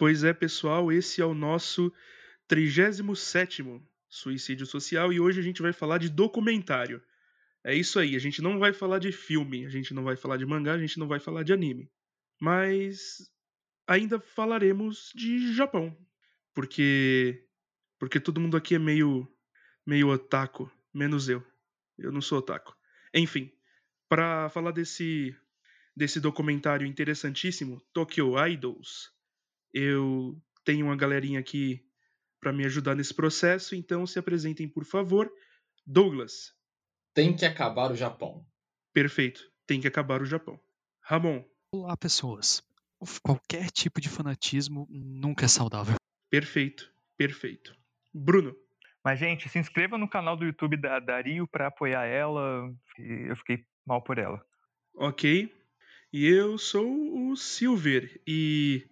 [0.00, 1.92] Pois é, pessoal, esse é o nosso
[2.48, 3.62] 37
[4.08, 7.02] Suicídio Social e hoje a gente vai falar de documentário.
[7.62, 10.38] É isso aí, a gente não vai falar de filme, a gente não vai falar
[10.38, 11.92] de mangá, a gente não vai falar de anime.
[12.40, 13.30] Mas
[13.86, 15.94] ainda falaremos de Japão,
[16.54, 17.46] porque
[17.98, 19.28] porque todo mundo aqui é meio
[19.84, 21.46] meio otaku, menos eu.
[21.98, 22.74] Eu não sou otaku.
[23.12, 23.52] Enfim,
[24.08, 25.36] para falar desse
[25.94, 29.12] desse documentário interessantíssimo, Tokyo Idols,
[29.72, 31.84] eu tenho uma galerinha aqui
[32.40, 35.30] para me ajudar nesse processo, então se apresentem, por favor.
[35.86, 36.52] Douglas.
[37.14, 38.46] Tem que acabar o Japão.
[38.92, 39.42] Perfeito.
[39.66, 40.58] Tem que acabar o Japão.
[41.02, 41.44] Ramon.
[41.72, 42.62] Olá, pessoas.
[43.22, 45.96] Qualquer tipo de fanatismo nunca é saudável.
[46.28, 47.74] Perfeito, perfeito.
[48.12, 48.54] Bruno.
[49.04, 52.70] Mas, gente, se inscreva no canal do YouTube da Dario para apoiar ela.
[52.98, 54.44] Eu fiquei mal por ela.
[54.94, 55.50] Ok.
[56.12, 58.20] E eu sou o Silver.
[58.26, 58.89] E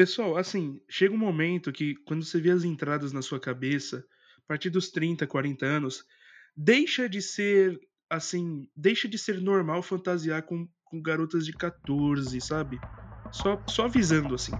[0.00, 4.02] Pessoal, assim, chega um momento que quando você vê as entradas na sua cabeça,
[4.38, 6.06] a partir dos 30, 40 anos,
[6.56, 12.80] deixa de ser, assim, deixa de ser normal fantasiar com, com garotas de 14, sabe?
[13.30, 14.52] Só, só avisando, assim.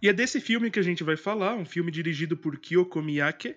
[0.00, 3.56] E é desse filme que a gente vai falar, um filme dirigido por Kyoko Miyake,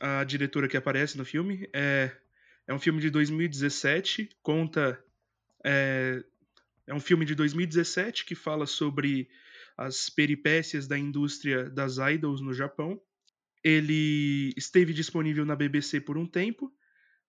[0.00, 1.68] a diretora que aparece no filme.
[1.72, 2.10] É,
[2.66, 5.02] é um filme de 2017, conta.
[5.64, 6.24] É,
[6.86, 9.28] é um filme de 2017 que fala sobre
[9.76, 13.00] as peripécias da indústria das idols no Japão.
[13.62, 16.72] Ele esteve disponível na BBC por um tempo,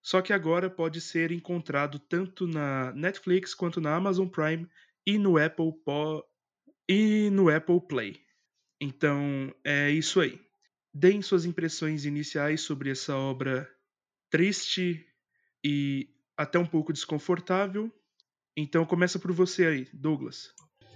[0.02, 4.68] só que agora pode ser encontrado tanto na Netflix quanto na Amazon Prime
[5.06, 6.26] e no Apple, po
[6.88, 8.22] e no Apple Play.
[8.80, 10.40] Então é isso aí
[10.94, 13.70] deem suas impressões iniciais sobre essa obra
[14.30, 15.06] triste
[15.64, 17.92] e até um pouco desconfortável.
[18.56, 20.54] Então começa por você aí, Douglas.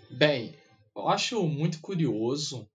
[0.09, 0.55] Bem,
[0.95, 2.69] eu acho muito curioso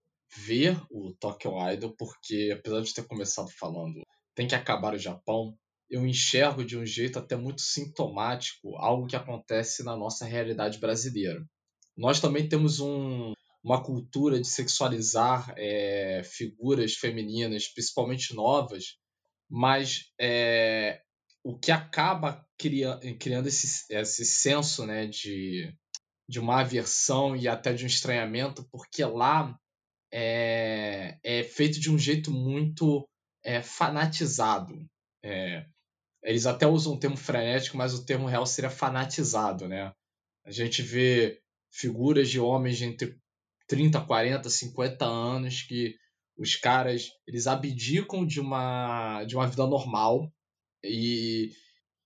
[0.45, 4.01] ver o Tokyo Idol, porque apesar de ter começado falando
[4.33, 5.57] tem que acabar o Japão,
[5.89, 11.45] eu enxergo de um jeito até muito sintomático algo que acontece na nossa realidade brasileira.
[11.97, 13.33] Nós também temos um,
[13.63, 18.97] uma cultura de sexualizar é, figuras femininas, principalmente novas,
[19.49, 21.01] mas é,
[21.43, 25.73] o que acaba cria, criando esse, esse senso né, de,
[26.27, 29.55] de uma aversão e até de um estranhamento, porque lá
[30.11, 33.07] é, é feito de um jeito muito
[33.43, 34.85] é, fanatizado.
[35.23, 35.65] É,
[36.23, 39.67] eles até usam o termo frenético, mas o termo real seria fanatizado.
[39.67, 39.91] Né?
[40.45, 43.17] A gente vê figuras de homens entre
[43.71, 45.95] 30, 40, 50 anos que
[46.37, 50.29] os caras eles abdicam de uma de uma vida normal
[50.83, 51.53] e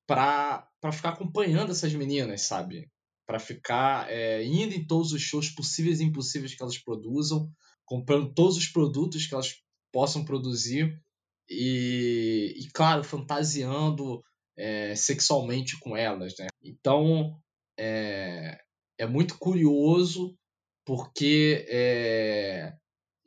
[0.05, 2.87] para ficar acompanhando essas meninas, sabe?
[3.25, 7.49] Para ficar é, indo em todos os shows possíveis e impossíveis que elas produzam,
[7.83, 9.55] comprando todos os produtos que elas
[9.91, 11.01] possam produzir
[11.49, 14.23] e, e claro, fantasiando
[14.55, 16.45] é, sexualmente com elas, né?
[16.61, 17.35] Então
[17.75, 18.55] é,
[18.99, 20.37] é muito curioso
[20.85, 22.73] porque é,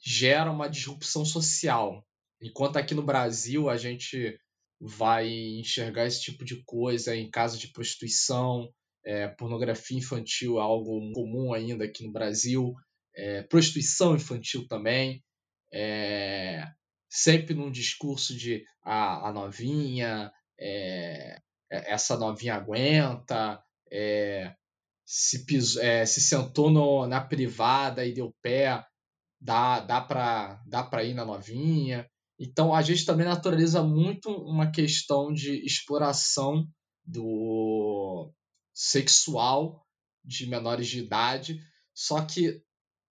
[0.00, 2.06] gera uma disrupção social.
[2.40, 4.38] Enquanto aqui no Brasil a gente
[4.80, 8.72] vai enxergar esse tipo de coisa em casos de prostituição,
[9.04, 12.74] é, pornografia infantil é algo comum ainda aqui no Brasil,
[13.14, 15.22] é, prostituição infantil também,
[17.10, 20.32] sempre num discurso de a, ah, a novinha,
[21.68, 23.62] essa novinha aguenta,
[25.10, 28.84] se, piso, é, se sentou no, na privada e deu pé,
[29.40, 32.06] dá, dá para dá pra ir na novinha.
[32.38, 36.68] Então a gente também naturaliza muito uma questão de exploração
[37.06, 38.30] do
[38.74, 39.82] sexual
[40.22, 41.58] de menores de idade,
[41.94, 42.62] só que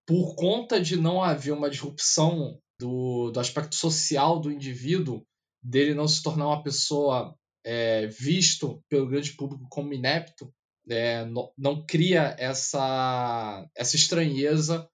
[0.05, 5.25] por conta de não haver uma disrupção do, do aspecto social do indivíduo,
[5.63, 7.35] dele não se tornar uma pessoa
[7.65, 10.53] é, visto pelo grande público como inepto,
[10.89, 14.87] é, não, não cria essa, essa estranheza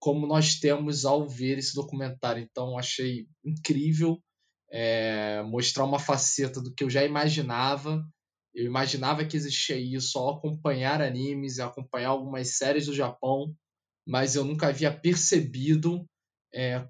[0.00, 2.42] como nós temos ao ver esse documentário.
[2.42, 4.20] Então, achei incrível
[4.70, 8.04] é, mostrar uma faceta do que eu já imaginava.
[8.54, 13.54] Eu imaginava que existia isso ao acompanhar animes, acompanhar algumas séries do Japão,
[14.06, 16.06] mas eu nunca havia percebido
[16.54, 16.86] é,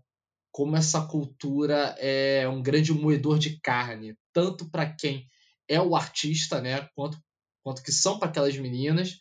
[0.53, 5.27] como essa cultura é um grande moedor de carne, tanto para quem
[5.69, 7.19] é o artista, né, quanto
[7.69, 9.19] quanto que são para aquelas meninas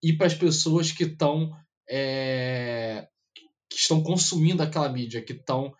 [0.00, 1.50] e para as pessoas que estão
[1.90, 3.08] é,
[3.68, 5.74] que estão consumindo aquela mídia, que estão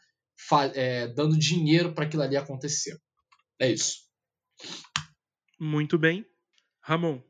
[0.74, 3.00] é, dando dinheiro para aquilo ali acontecer.
[3.60, 3.98] É isso.
[5.60, 6.26] Muito bem.
[6.82, 7.22] Ramon.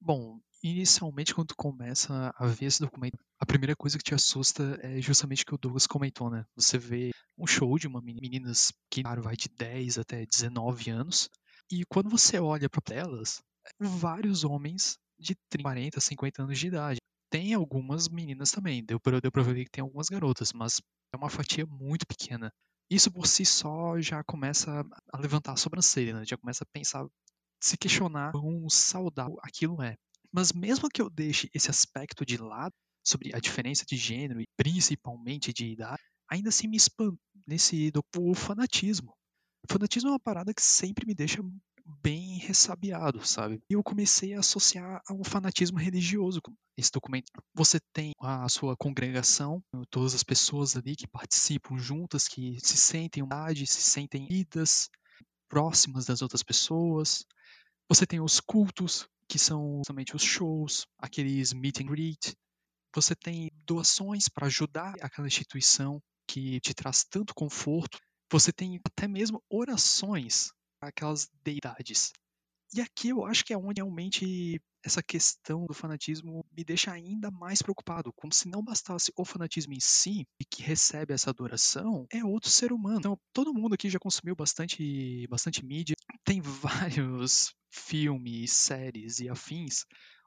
[0.00, 4.76] Bom, inicialmente quando tu começa a ver esse documento, a primeira coisa que te assusta
[4.82, 6.44] é justamente o que o Douglas comentou, né?
[6.56, 11.30] Você vê um show de uma meninas que claro, vai de 10 até 19 anos,
[11.70, 13.42] e quando você olha para elas,
[13.80, 16.98] vários homens de 30, 40, 50 anos de idade.
[17.30, 20.80] Tem algumas meninas também, deu pra, deu pra ver que tem algumas garotas, mas
[21.14, 22.52] é uma fatia muito pequena.
[22.90, 26.24] Isso por si só já começa a levantar a sobrancelha, né?
[26.26, 27.06] Já começa a pensar,
[27.62, 29.94] se questionar quão saudável aquilo é.
[30.30, 32.74] Mas mesmo que eu deixe esse aspecto de lado,
[33.04, 36.00] sobre a diferença de gênero e principalmente de idade,
[36.30, 39.12] ainda assim me espanta nesse do, o fanatismo.
[39.68, 41.42] O fanatismo é uma parada que sempre me deixa
[41.86, 43.62] bem ressabiado, sabe?
[43.68, 46.40] E eu comecei a associar ao fanatismo religioso
[46.76, 47.30] esse documento.
[47.54, 53.22] Você tem a sua congregação, todas as pessoas ali que participam juntas, que se sentem
[53.22, 54.88] unidade, se sentem unidas,
[55.48, 57.24] próximas das outras pessoas.
[57.88, 62.34] Você tem os cultos, que são somente os shows, aqueles meet and greet.
[62.94, 67.98] Você tem doações para ajudar aquela instituição que te traz tanto conforto.
[68.30, 70.50] Você tem até mesmo orações
[70.88, 72.12] aquelas deidades.
[72.74, 77.30] E aqui eu acho que é onde realmente essa questão do fanatismo me deixa ainda
[77.30, 82.06] mais preocupado, como se não bastasse o fanatismo em si, e que recebe essa adoração,
[82.10, 82.98] é outro ser humano.
[82.98, 85.94] Então, todo mundo aqui já consumiu bastante, bastante mídia,
[86.24, 89.84] tem vários filmes, séries e afins,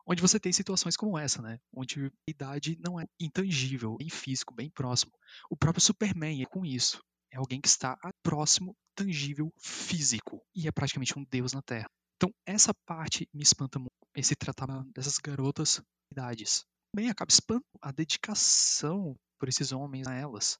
[0.07, 1.57] onde você tem situações como essa, né?
[1.75, 5.11] Onde a idade não é intangível, bem físico, bem próximo.
[5.49, 7.01] O próprio Superman é com isso.
[7.31, 10.41] É alguém que está próximo, tangível, físico.
[10.55, 11.87] E é praticamente um deus na Terra.
[12.15, 13.93] Então, essa parte me espanta muito.
[14.15, 15.79] Esse tratamento dessas garotas
[16.11, 16.65] idades.
[16.91, 20.57] Também acaba espantando a dedicação por esses homens a elas.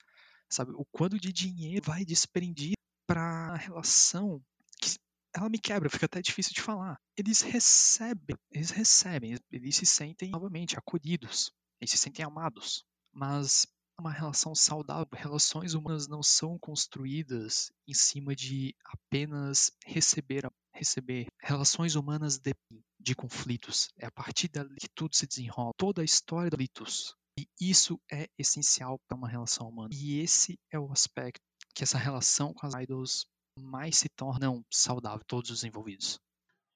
[0.47, 0.73] Sabe?
[0.75, 2.75] O quanto de dinheiro vai desprendido
[3.07, 4.39] para a relação
[4.79, 4.95] que
[5.35, 6.99] ela me quebra, fica até difícil de falar.
[7.17, 11.51] Eles recebem, eles recebem, eles se sentem novamente acolhidos,
[11.81, 12.85] eles se sentem amados.
[13.11, 13.65] Mas
[13.99, 15.07] uma relação saudável.
[15.13, 21.27] Relações humanas não são construídas em cima de apenas receber, receber.
[21.41, 23.89] Relações humanas dependem de conflitos.
[23.97, 25.71] É a partir dali que tudo se desenrola.
[25.77, 27.15] Toda a história de conflitos.
[27.37, 29.89] E isso é essencial para uma relação humana.
[29.93, 31.41] E esse é o aspecto
[31.73, 33.27] que essa relação com as idols
[33.59, 36.19] mais se torna saudável, todos os envolvidos.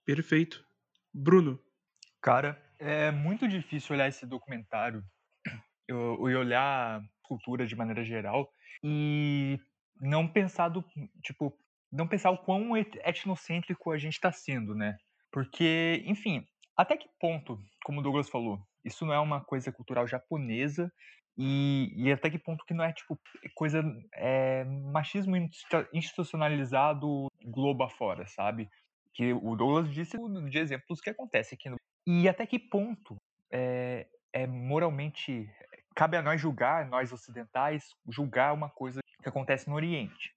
[0.06, 0.66] Perfeito.
[1.14, 1.60] Bruno.
[2.22, 5.04] Cara, é muito difícil olhar esse documentário
[5.96, 8.52] eu olhar cultura de maneira geral
[8.84, 9.60] e
[10.00, 10.84] não pensar do,
[11.22, 11.58] tipo,
[11.92, 14.98] não pensar o quão etnocêntrico a gente está sendo, né?
[15.32, 16.46] Porque, enfim,
[16.76, 20.92] até que ponto, como o Douglas falou, isso não é uma coisa cultural japonesa
[21.38, 23.20] e, e até que ponto que não é, tipo,
[23.54, 23.84] coisa,
[24.14, 25.36] é, machismo
[25.94, 28.70] institucionalizado globo afora, sabe?
[29.14, 30.18] Que o Douglas disse
[30.50, 31.78] de exemplos que acontecem aqui no...
[32.08, 33.16] E até que ponto
[33.52, 35.50] é, é moralmente
[36.00, 40.34] cabe a nós julgar, nós ocidentais, julgar uma coisa que acontece no Oriente.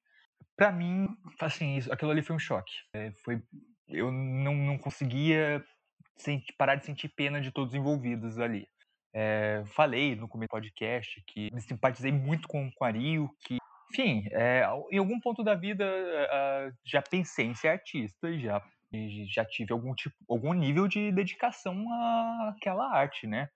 [0.56, 1.06] Para mim,
[1.40, 2.72] assim, isso, aquilo ali foi um choque.
[2.92, 3.40] É, foi,
[3.86, 5.64] eu não, não conseguia
[6.16, 8.66] sentir, parar de sentir pena de todos os envolvidos ali.
[9.14, 13.58] É, falei no começo do podcast que me simpatizei muito com, com Ario, que,
[13.92, 18.60] enfim, é, em algum ponto da vida uh, já pensei em ser artista e já,
[19.32, 21.84] já tive algum, tipo, algum nível de dedicação
[22.48, 23.48] àquela arte, né?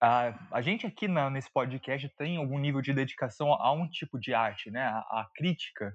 [0.00, 4.18] A, a gente aqui na, nesse podcast tem algum nível de dedicação a um tipo
[4.18, 4.82] de arte, né?
[4.82, 5.94] A, a crítica,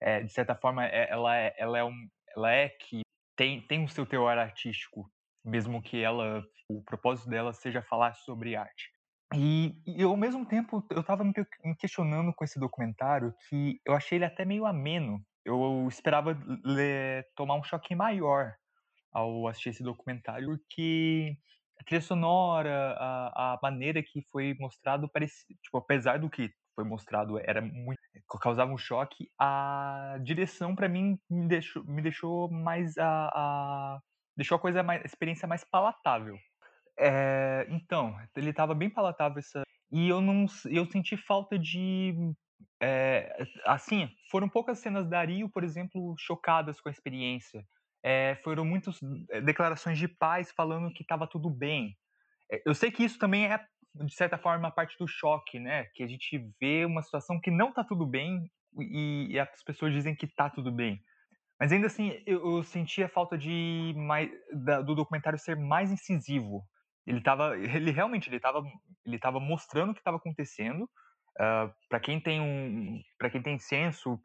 [0.00, 3.00] é, de certa forma, é, ela, é, ela, é um, ela é que
[3.34, 5.10] tem, tem o seu teor artístico,
[5.44, 8.90] mesmo que ela, o propósito dela seja falar sobre arte.
[9.34, 11.32] E, e ao mesmo tempo, eu estava me
[11.78, 15.22] questionando com esse documentário que eu achei ele até meio ameno.
[15.44, 18.54] Eu esperava ler, tomar um choque maior
[19.12, 21.36] ao assistir esse documentário, porque
[21.80, 26.84] a trilha sonora, a, a maneira que foi mostrado, parecia, tipo, apesar do que foi
[26.84, 27.98] mostrado era muito
[28.40, 34.00] causava um choque, a direção para mim me deixou, me deixou mais a, a
[34.36, 36.36] deixou a coisa mais a experiência mais palatável.
[36.98, 42.14] É, então, ele estava bem palatável essa e eu não eu senti falta de
[42.80, 47.64] é, assim, foram poucas cenas da Rio, por exemplo, chocadas com a experiência
[48.04, 48.98] é, foram muitas
[49.30, 51.96] eh, declarações de paz falando que estava tudo bem.
[52.50, 53.60] Eh, eu sei que isso também é,
[53.94, 55.86] de certa forma, parte do choque, né?
[55.94, 59.92] Que a gente vê uma situação que não está tudo bem e, e, as pessoas
[59.92, 61.00] dizem que está tudo bem.
[61.60, 64.30] Mas ainda assim, eu, eu senti a falta de mais,
[64.64, 66.62] da, do documentário ser mais incisivo.
[67.06, 68.62] Ele tava, ele realmente, ele estava
[69.04, 70.88] ele tava mostrando o que estava acontecendo,
[71.38, 74.18] Uh, para quem tem um, para quem tem senso,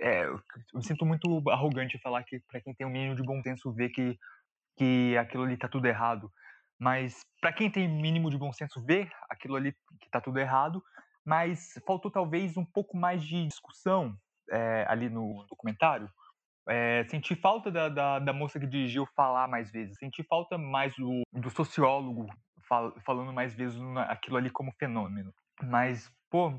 [0.00, 0.40] é, eu
[0.74, 3.88] me sinto muito arrogante falar que para quem tem um mínimo de bom senso vê
[3.88, 4.18] que
[4.78, 6.32] que aquilo ali tá tudo errado.
[6.78, 10.82] Mas para quem tem mínimo de bom senso vê aquilo ali que tá tudo errado,
[11.26, 14.16] mas faltou talvez um pouco mais de discussão
[14.50, 16.08] é, ali no documentário.
[16.68, 20.94] É, senti falta da, da, da, moça que dirigiu falar mais vezes, senti falta mais
[20.96, 22.26] do, do sociólogo
[22.68, 25.32] fal, falando mais vezes aquilo ali como fenômeno.
[25.62, 26.52] Mas, pô,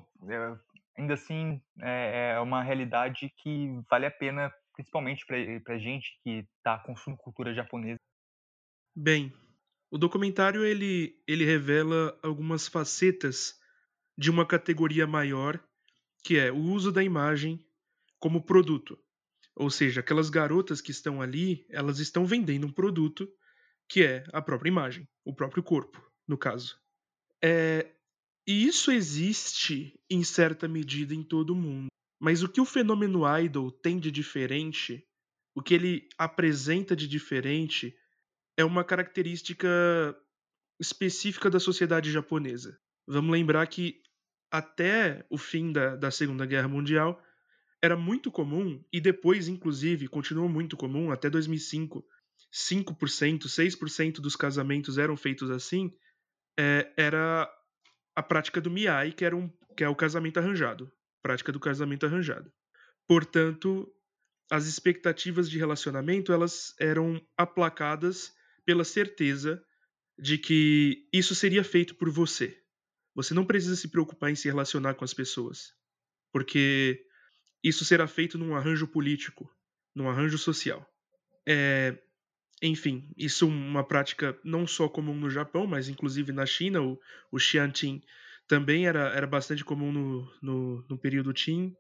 [1.00, 5.26] ainda assim é, é, uma realidade que vale a pena, principalmente
[5.64, 8.00] para gente que está consumindo cultura japonesa.
[8.96, 9.34] Bem,
[9.90, 13.58] o documentário ele, ele revela algumas facetas
[14.18, 15.64] de uma categoria maior,
[16.24, 17.66] que é o uso da imagem
[18.20, 19.00] como produto.
[19.56, 23.28] Ou seja, aquelas garotas que estão ali, elas estão vendendo um produto
[23.88, 26.78] que é a própria imagem, o próprio corpo, no caso.
[27.42, 27.96] É,
[28.50, 31.86] e isso existe em certa medida em todo mundo.
[32.20, 35.06] Mas o que o fenômeno idol tem de diferente,
[35.54, 37.96] o que ele apresenta de diferente,
[38.58, 39.70] é uma característica
[40.80, 42.76] específica da sociedade japonesa.
[43.08, 44.02] Vamos lembrar que
[44.50, 47.24] até o fim da, da Segunda Guerra Mundial
[47.84, 52.04] era muito comum, e depois, inclusive, continuou muito comum, até 2005,
[52.52, 55.96] 5%, 6% dos casamentos eram feitos assim,
[56.58, 57.48] é, era
[58.20, 60.92] a prática do Miai, que, era um, que é o casamento arranjado.
[61.22, 62.52] Prática do casamento arranjado.
[63.08, 63.90] Portanto,
[64.52, 68.34] as expectativas de relacionamento elas eram aplacadas
[68.66, 69.64] pela certeza
[70.18, 72.62] de que isso seria feito por você.
[73.16, 75.74] Você não precisa se preocupar em se relacionar com as pessoas,
[76.34, 77.02] porque
[77.64, 79.50] isso será feito num arranjo político,
[79.96, 80.86] num arranjo social.
[81.48, 81.98] É,
[82.62, 87.00] enfim, isso é uma prática não só comum no Japão, mas inclusive na China, o,
[87.32, 88.02] o Xianqing
[88.48, 91.76] também era, era bastante comum no, no, no período Qing,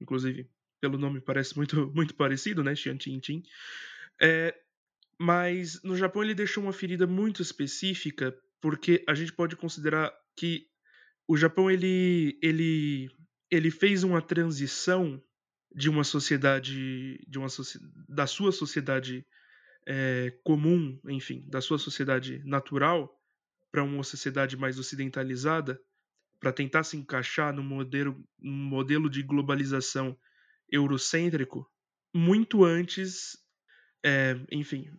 [0.00, 0.48] inclusive
[0.80, 2.74] pelo nome parece muito, muito parecido, né?
[2.74, 3.42] Xianqing Qing.
[4.20, 4.54] É,
[5.18, 10.66] mas no Japão ele deixou uma ferida muito específica, porque a gente pode considerar que
[11.28, 13.10] o Japão ele, ele,
[13.50, 15.22] ele fez uma transição
[15.74, 17.48] de uma sociedade, de uma
[18.08, 19.26] da sua sociedade
[19.86, 23.20] é, comum, enfim, da sua sociedade natural
[23.70, 25.80] para uma sociedade mais ocidentalizada,
[26.38, 30.16] para tentar se encaixar no modelo, num modelo de globalização
[30.70, 31.68] eurocêntrico,
[32.14, 33.36] muito antes,
[34.04, 34.90] é, enfim,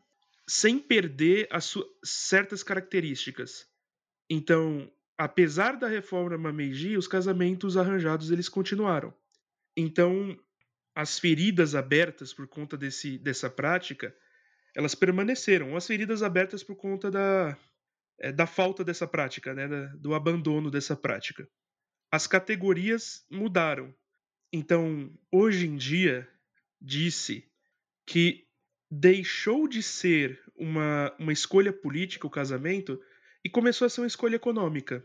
[0.47, 1.73] sem perder as
[2.03, 3.67] certas características.
[4.29, 9.13] Então, apesar da reforma Meiji, os casamentos arranjados eles continuaram.
[9.77, 10.37] Então,
[10.93, 14.15] as feridas abertas por conta desse, dessa prática
[14.75, 15.75] elas permaneceram.
[15.75, 17.57] As feridas abertas por conta da,
[18.19, 21.47] é, da falta dessa prática, né, da, do abandono dessa prática.
[22.11, 23.95] As categorias mudaram.
[24.51, 26.29] Então, hoje em dia,
[26.79, 27.49] disse
[28.05, 28.45] que
[28.91, 33.01] deixou de ser uma, uma escolha política o casamento
[33.43, 35.03] e começou a ser uma escolha econômica.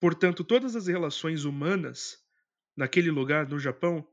[0.00, 2.18] Portanto, todas as relações humanas
[2.76, 4.06] naquele lugar, no Japão,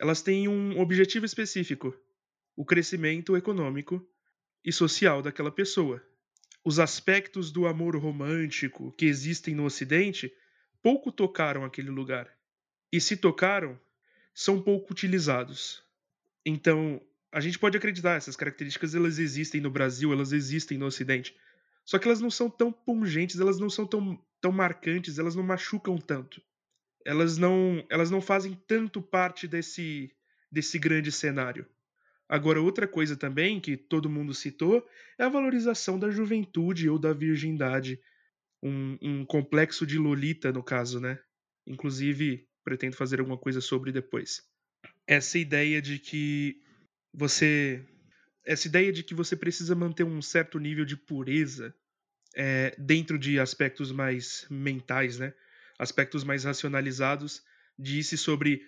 [0.00, 1.94] elas têm um objetivo específico:
[2.56, 4.04] o crescimento econômico
[4.64, 6.04] e social daquela pessoa.
[6.64, 10.32] Os aspectos do amor romântico que existem no Ocidente
[10.82, 12.30] pouco tocaram aquele lugar.
[12.92, 13.80] E se tocaram,
[14.34, 15.82] são pouco utilizados.
[16.44, 17.00] Então,
[17.32, 21.34] a gente pode acreditar, essas características elas existem no Brasil, elas existem no Ocidente.
[21.84, 25.42] Só que elas não são tão pungentes, elas não são tão, tão marcantes, elas não
[25.42, 26.42] machucam tanto.
[27.04, 30.14] Elas não, elas não fazem tanto parte desse,
[30.50, 31.66] desse grande cenário.
[32.30, 37.12] Agora, outra coisa também que todo mundo citou é a valorização da juventude ou da
[37.12, 38.00] virgindade.
[38.62, 41.18] Um, um complexo de Lolita, no caso, né?
[41.66, 44.44] Inclusive, pretendo fazer alguma coisa sobre depois.
[45.08, 46.62] Essa ideia de que
[47.12, 47.84] você.
[48.46, 51.74] Essa ideia de que você precisa manter um certo nível de pureza
[52.36, 55.34] é, dentro de aspectos mais mentais, né?
[55.80, 57.42] Aspectos mais racionalizados,
[57.76, 58.62] disse sobre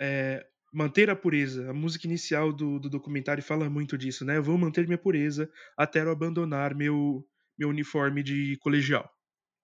[0.00, 1.70] é, manter a pureza.
[1.70, 4.36] A música inicial do, do documentário fala muito disso, né?
[4.36, 7.24] Eu vou manter minha pureza até eu abandonar meu,
[7.56, 9.08] meu uniforme de colegial.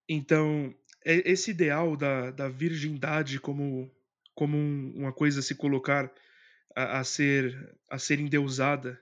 [0.09, 0.73] Então,
[1.05, 3.90] é esse ideal da, da virgindade como,
[4.35, 6.11] como um, uma coisa a se colocar
[6.76, 9.00] a, a, ser a ser endeusada,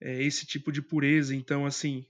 [0.00, 2.04] é esse tipo de pureza, então, assim,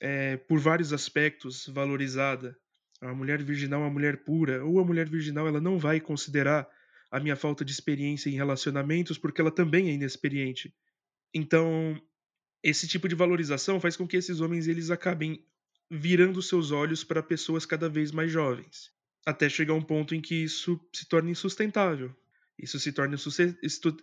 [0.00, 2.56] é, por vários aspectos valorizada.
[3.00, 6.68] A mulher virginal é uma mulher pura, ou a mulher virginal ela não vai considerar
[7.10, 10.72] a minha falta de experiência em relacionamentos, porque ela também é inexperiente.
[11.34, 12.00] Então,
[12.62, 15.44] esse tipo de valorização faz com que esses homens eles acabem
[15.90, 18.92] virando seus olhos para pessoas cada vez mais jovens.
[19.26, 22.14] até chegar um ponto em que isso se torna insustentável.
[22.58, 23.16] Isso se torna,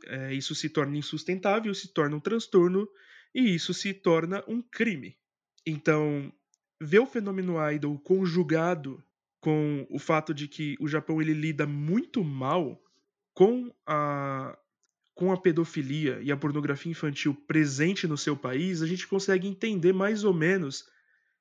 [0.05, 2.87] é, isso se torna insustentável, se torna um transtorno
[3.33, 5.17] e isso se torna um crime.
[5.65, 6.31] Então,
[6.81, 9.03] ver o fenômeno idol conjugado
[9.39, 12.81] com o fato de que o Japão ele lida muito mal
[13.38, 14.58] com a
[15.13, 19.94] com a pedofilia e a pornografia infantil presente no seu país, a gente consegue entender
[19.94, 20.84] mais ou menos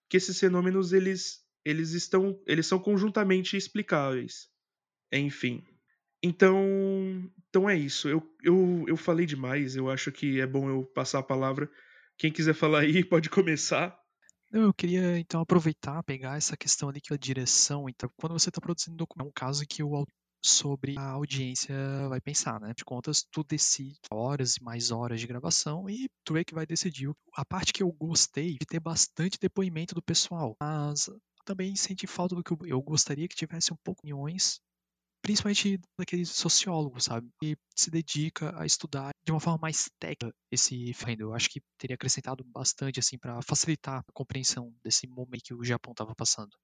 [0.09, 4.47] que esses fenômenos eles eles estão eles são conjuntamente explicáveis.
[5.11, 5.65] Enfim.
[6.23, 6.61] Então,
[7.49, 8.11] então é isso.
[8.11, 9.75] Eu, eu, eu falei demais.
[9.75, 11.71] Eu acho que é bom eu passar a palavra.
[12.19, 13.99] Quem quiser falar aí pode começar.
[14.53, 17.89] Eu queria então aproveitar, pegar essa questão ali que a direção.
[17.89, 20.07] Então, quando você está produzindo um documento, é um caso que o
[20.47, 21.75] sobre a audiência
[22.09, 22.73] vai pensar, né?
[22.75, 26.67] De contas, tu decide horas e mais horas de gravação e tu é que vai
[26.67, 27.11] decidir.
[27.35, 31.11] A parte que eu gostei de ter bastante depoimento do pessoal, mas
[31.45, 34.61] também senti falta do que eu gostaria que tivesse um pouco de opiniões
[35.23, 37.29] principalmente daquele sociólogo, sabe?
[37.41, 41.31] Que se dedica a estudar de uma forma mais técnica esse fenômeno.
[41.31, 45.65] Eu acho que teria acrescentado bastante, assim, para facilitar a compreensão desse momento que o
[45.65, 46.57] Japão estava passando.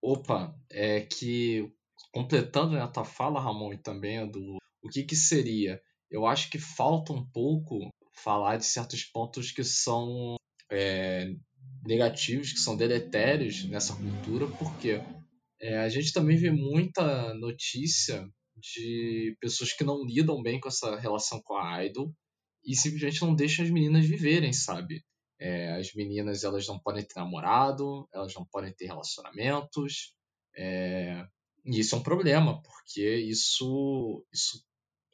[0.00, 1.72] Opa, é que
[2.12, 6.50] completando né, a tua fala, Ramon, e também do o que que seria, eu acho
[6.50, 10.36] que falta um pouco falar de certos pontos que são
[10.70, 11.32] é,
[11.84, 15.00] negativos, que são deletérios nessa cultura, porque
[15.60, 18.26] é, a gente também vê muita notícia
[18.56, 22.12] de pessoas que não lidam bem com essa relação com a idol
[22.64, 25.02] e simplesmente não deixam as meninas viverem, sabe?
[25.38, 30.12] É, as meninas elas não podem ter namorado, elas não podem ter relacionamentos,
[30.54, 31.24] é,
[31.70, 34.60] e isso é um problema, porque isso, isso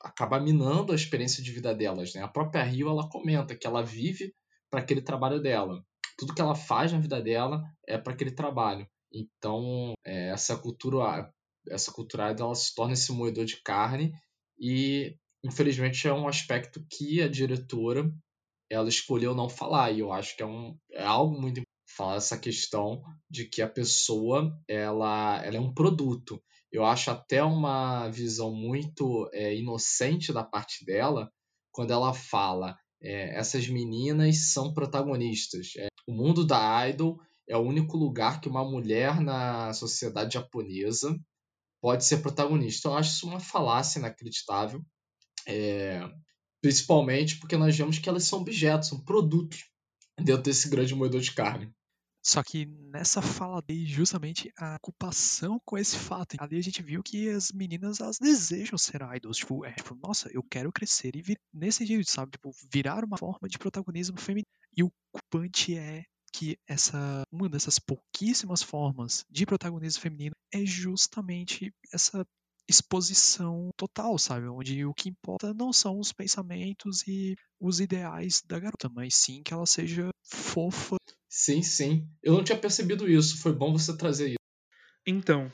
[0.00, 2.14] acaba minando a experiência de vida delas.
[2.14, 2.22] Né?
[2.22, 4.34] A própria Rio ela comenta que ela vive
[4.70, 5.84] para aquele trabalho dela.
[6.16, 8.88] Tudo que ela faz na vida dela é para aquele trabalho.
[9.12, 11.30] Então, é, essa cultura
[11.68, 14.14] essa cultura ela se torna esse moedor de carne
[14.58, 18.10] e, infelizmente, é um aspecto que a diretora
[18.70, 19.90] ela escolheu não falar.
[19.90, 21.60] E eu acho que é, um, é algo muito
[21.96, 26.42] falar essa questão de que a pessoa ela, ela é um produto.
[26.70, 31.30] Eu acho até uma visão muito é, inocente da parte dela
[31.72, 35.72] quando ela fala é, essas meninas são protagonistas.
[35.78, 41.16] É, o mundo da idol é o único lugar que uma mulher na sociedade japonesa
[41.80, 42.88] pode ser protagonista.
[42.88, 44.84] Eu acho isso uma falácia inacreditável,
[45.46, 46.00] é,
[46.60, 49.64] principalmente porque nós vemos que elas são objetos, são produtos
[50.18, 51.72] dentro desse grande moedor de carne.
[52.26, 56.36] Só que nessa fala dele, justamente a ocupação com esse fato.
[56.40, 59.36] Ali a gente viu que as meninas elas desejam ser idols.
[59.36, 62.32] Tipo, é tipo, nossa, eu quero crescer e vir nesse jeito, sabe?
[62.32, 64.48] Tipo, virar uma forma de protagonismo feminino.
[64.76, 71.72] E o culpante é que essa uma dessas pouquíssimas formas de protagonismo feminino é justamente
[71.92, 72.26] essa
[72.68, 74.48] exposição total, sabe?
[74.48, 79.44] Onde o que importa não são os pensamentos e os ideais da garota, mas sim
[79.44, 80.96] que ela seja fofa.
[81.38, 82.08] Sim, sim.
[82.22, 83.42] Eu não tinha percebido isso.
[83.42, 84.38] Foi bom você trazer isso.
[85.06, 85.52] Então,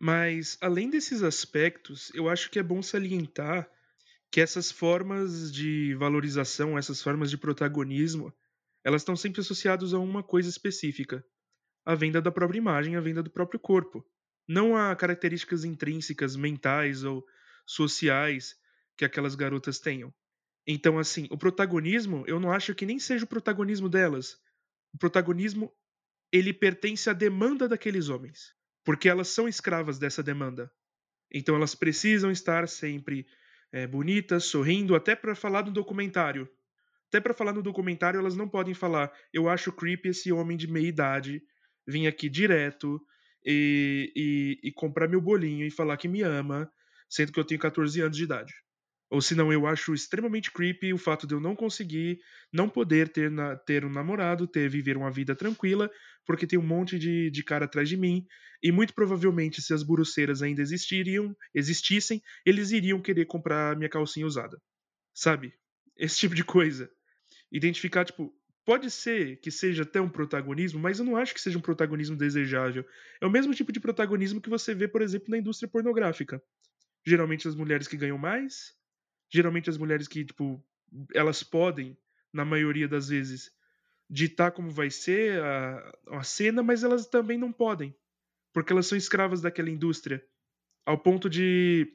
[0.00, 3.68] mas além desses aspectos, eu acho que é bom salientar
[4.30, 8.32] que essas formas de valorização, essas formas de protagonismo,
[8.84, 11.26] elas estão sempre associadas a uma coisa específica:
[11.84, 14.06] a venda da própria imagem, a venda do próprio corpo.
[14.46, 17.26] Não a características intrínsecas, mentais ou
[17.66, 18.54] sociais
[18.96, 20.14] que aquelas garotas tenham.
[20.64, 24.38] Então, assim, o protagonismo, eu não acho que nem seja o protagonismo delas.
[24.92, 25.72] O protagonismo,
[26.32, 28.54] ele pertence à demanda daqueles homens.
[28.84, 30.70] Porque elas são escravas dessa demanda.
[31.32, 33.26] Então, elas precisam estar sempre
[33.72, 36.48] é, bonitas, sorrindo, até para falar do documentário.
[37.08, 40.66] Até para falar no documentário, elas não podem falar: eu acho creepy esse homem de
[40.66, 41.42] meia idade
[41.86, 43.00] vir aqui direto
[43.44, 46.70] e, e, e comprar meu bolinho e falar que me ama,
[47.08, 48.52] sendo que eu tenho 14 anos de idade.
[49.10, 52.18] Ou se não, eu acho extremamente creepy o fato de eu não conseguir,
[52.52, 55.90] não poder ter, na, ter um namorado, ter viver uma vida tranquila,
[56.24, 58.26] porque tem um monte de, de cara atrás de mim.
[58.62, 64.26] E muito provavelmente, se as buruceiras ainda existiriam, existissem, eles iriam querer comprar minha calcinha
[64.26, 64.60] usada.
[65.14, 65.52] Sabe?
[65.96, 66.90] Esse tipo de coisa
[67.50, 71.56] identificar, tipo, pode ser que seja até um protagonismo, mas eu não acho que seja
[71.56, 72.84] um protagonismo desejável.
[73.20, 76.42] É o mesmo tipo de protagonismo que você vê, por exemplo, na indústria pornográfica.
[77.06, 78.74] Geralmente as mulheres que ganham mais,
[79.28, 80.62] geralmente as mulheres que, tipo,
[81.14, 81.96] elas podem,
[82.32, 83.50] na maioria das vezes,
[84.08, 87.94] ditar como vai ser a, a cena, mas elas também não podem,
[88.52, 90.24] porque elas são escravas daquela indústria,
[90.84, 91.92] ao ponto de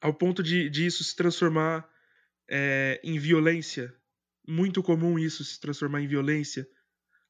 [0.00, 1.88] ao ponto de, de isso se transformar
[2.48, 3.94] é, em violência.
[4.46, 6.68] Muito comum isso se transformar em violência,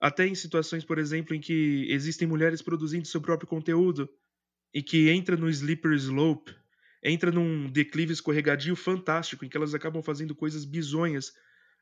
[0.01, 4.09] até em situações, por exemplo, em que existem mulheres produzindo seu próprio conteúdo
[4.73, 6.55] e que entra no slippery slope,
[7.05, 11.33] entra num declive escorregadio fantástico, em que elas acabam fazendo coisas bizonhas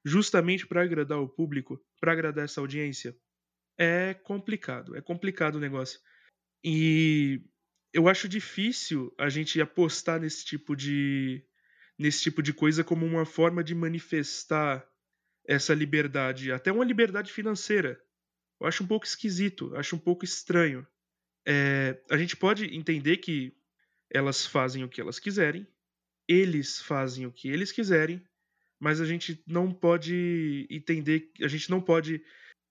[0.05, 3.17] justamente para agradar o público, para agradar essa audiência,
[3.79, 4.97] é complicado.
[4.97, 6.01] É complicado o negócio.
[6.65, 7.41] E
[7.93, 11.45] eu acho difícil a gente apostar nesse tipo de
[11.99, 14.85] nesse tipo de coisa como uma forma de manifestar
[15.47, 18.01] essa liberdade, até uma liberdade financeira.
[18.61, 20.87] Eu acho um pouco esquisito, acho um pouco estranho.
[21.47, 23.55] É, a gente pode entender que
[24.13, 25.67] elas fazem o que elas quiserem,
[26.29, 28.23] eles fazem o que eles quiserem,
[28.79, 32.23] mas a gente não pode entender, a gente não pode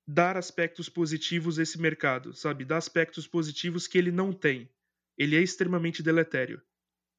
[0.07, 2.65] dar aspectos positivos a esse mercado, sabe?
[2.65, 4.69] Dar aspectos positivos que ele não tem.
[5.17, 6.61] Ele é extremamente deletério.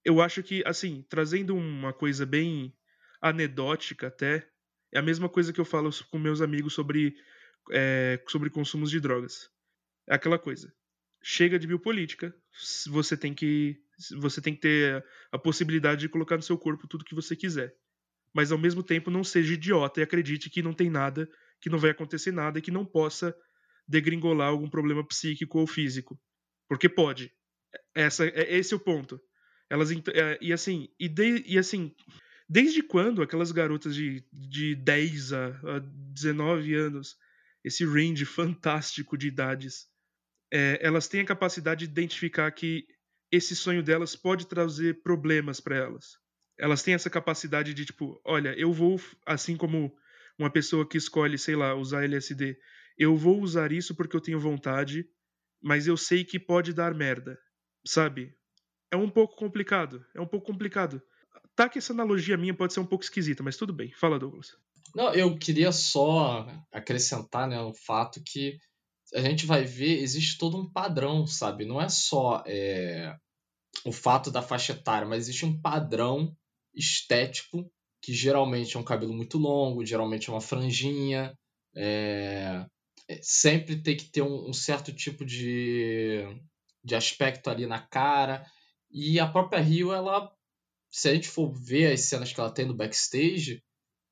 [0.05, 2.77] Eu acho que, assim, trazendo uma coisa bem
[3.21, 4.47] anedótica até,
[4.93, 7.17] é a mesma coisa que eu falo com meus amigos sobre,
[7.71, 9.49] é, sobre consumos de drogas.
[10.09, 10.75] É aquela coisa.
[11.23, 12.35] Chega de biopolítica,
[12.91, 13.81] você tem que
[14.21, 17.75] você tem que ter a possibilidade de colocar no seu corpo tudo que você quiser
[18.35, 21.29] mas ao mesmo tempo não seja idiota e acredite que não tem nada,
[21.61, 23.37] que não vai acontecer nada e que não possa
[23.87, 26.19] degringolar algum problema psíquico ou físico.
[26.69, 27.33] Porque pode.
[27.95, 29.21] Essa, é, esse é o ponto.
[29.69, 31.95] Elas é, e assim, e, de, e assim,
[32.49, 37.17] desde quando aquelas garotas de, de 10 a, a 19 anos,
[37.63, 39.87] esse range fantástico de idades,
[40.53, 42.87] é, elas têm a capacidade de identificar que
[43.33, 46.23] esse sonho delas pode trazer problemas para elas
[46.59, 49.93] elas têm essa capacidade de, tipo, olha, eu vou, assim como
[50.39, 52.57] uma pessoa que escolhe, sei lá, usar LSD,
[52.97, 55.05] eu vou usar isso porque eu tenho vontade,
[55.61, 57.39] mas eu sei que pode dar merda,
[57.85, 58.33] sabe?
[58.93, 61.03] É um pouco complicado, é um pouco complicado.
[61.57, 63.93] Tá que essa analogia minha pode ser um pouco esquisita, mas tudo bem.
[63.93, 64.57] Fala, Douglas.
[64.95, 68.59] Não, eu queria só acrescentar, né, o fato que
[69.15, 71.65] a gente vai ver, existe todo um padrão, sabe?
[71.65, 73.15] Não é só é,
[73.85, 76.35] o fato da faixa etária, mas existe um padrão
[76.75, 81.37] estético, que geralmente é um cabelo muito longo, geralmente é uma franjinha,
[81.75, 82.65] é...
[83.09, 86.25] é sempre tem que ter um, um, certo tipo de,
[86.85, 88.45] de aspecto ali na cara.
[88.91, 90.31] E a própria Rio, ela,
[90.91, 93.63] se a gente for ver as cenas que ela tem no backstage,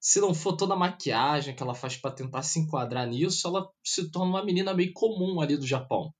[0.00, 3.68] se não for toda a maquiagem que ela faz para tentar se enquadrar nisso, ela
[3.84, 6.12] se torna uma menina meio comum ali do Japão.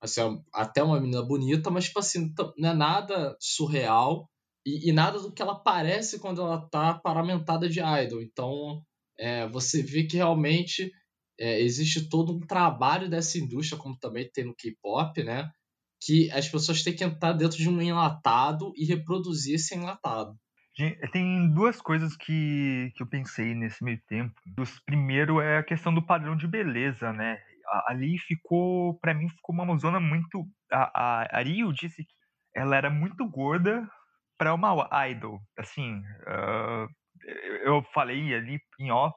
[0.00, 0.20] Assim,
[0.52, 4.28] até uma menina bonita, mas tipo assim, não é nada surreal
[4.64, 8.20] e, e, nada do que ela parece quando ela tá paramentada de idol.
[8.20, 8.82] Então,
[9.18, 10.90] é, você vê que realmente
[11.38, 15.50] é, existe todo um trabalho dessa indústria, como também tem no K-pop, né?
[16.02, 20.36] Que as pessoas têm que entrar dentro de um enlatado e reproduzir esse enlatado.
[21.10, 24.34] Tem duas coisas que, que eu pensei nesse meio tempo.
[24.84, 27.38] Primeiro é a questão do padrão de beleza, né?
[27.86, 30.46] Ali ficou, para mim, ficou uma zona muito.
[30.72, 32.14] A, a, a Rio disse que
[32.54, 33.86] ela era muito gorda
[34.38, 36.86] para uma idol, assim, uh,
[37.64, 39.16] eu falei ali em off,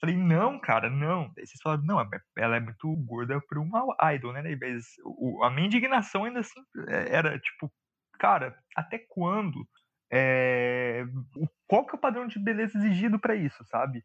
[0.00, 1.28] falei, não, cara, não.
[1.34, 1.98] Vocês falaram, não,
[2.36, 4.42] ela é muito gorda para uma idol, né?
[4.60, 7.72] Mas o, a minha indignação ainda assim é, era, tipo,
[8.18, 9.66] cara, até quando?
[10.12, 11.04] É,
[11.66, 14.04] qual que é o padrão de beleza exigido para isso, sabe?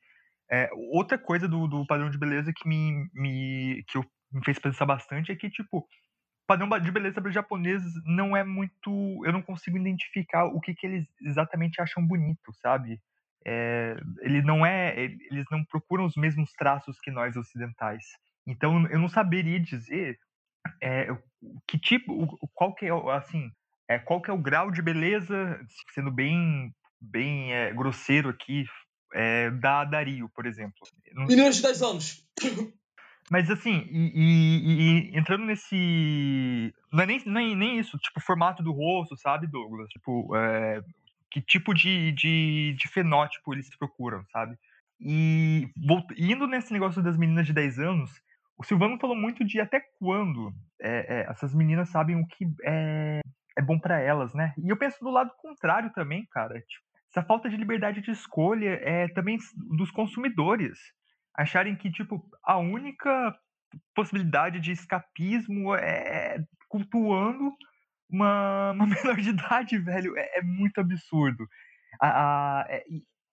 [0.52, 4.60] É, outra coisa do, do padrão de beleza que me, me, que eu, me fez
[4.60, 5.88] pensar bastante é que, tipo,
[6.46, 9.22] padrão de beleza para japoneses não é muito.
[9.26, 13.02] Eu não consigo identificar o que, que eles exatamente acham bonito, sabe?
[13.46, 14.94] É, ele não é.
[15.00, 18.04] Eles não procuram os mesmos traços que nós ocidentais.
[18.46, 20.20] Então eu não saberia dizer
[20.82, 21.08] é,
[21.68, 23.50] que tipo, qual que é assim,
[23.88, 25.60] é, qual que é o grau de beleza,
[25.94, 28.66] sendo bem, bem é, grosseiro aqui,
[29.14, 30.80] é, da Dario, por exemplo.
[31.14, 32.26] Meninas de 10 anos.
[33.30, 36.74] Mas assim, e, e, e, entrando nesse.
[36.92, 39.88] Não é nem, nem, nem isso, tipo, formato do rosto, sabe, Douglas?
[39.90, 40.82] Tipo, é,
[41.30, 44.58] que tipo de, de, de fenótipo eles procuram, sabe?
[45.00, 45.70] E
[46.18, 48.12] indo nesse negócio das meninas de 10 anos,
[48.58, 53.22] o Silvano falou muito de até quando é, é, essas meninas sabem o que é,
[53.58, 54.54] é bom para elas, né?
[54.58, 56.60] E eu penso do lado contrário também, cara.
[56.60, 59.38] Tipo, essa falta de liberdade de escolha é também
[59.78, 60.80] dos consumidores
[61.36, 63.36] acharem que, tipo, a única
[63.96, 67.52] possibilidade de escapismo é cultuando
[68.10, 70.18] uma, uma menor de idade, velho.
[70.18, 71.46] É, é muito absurdo.
[72.02, 72.08] A,
[72.62, 72.84] a, é,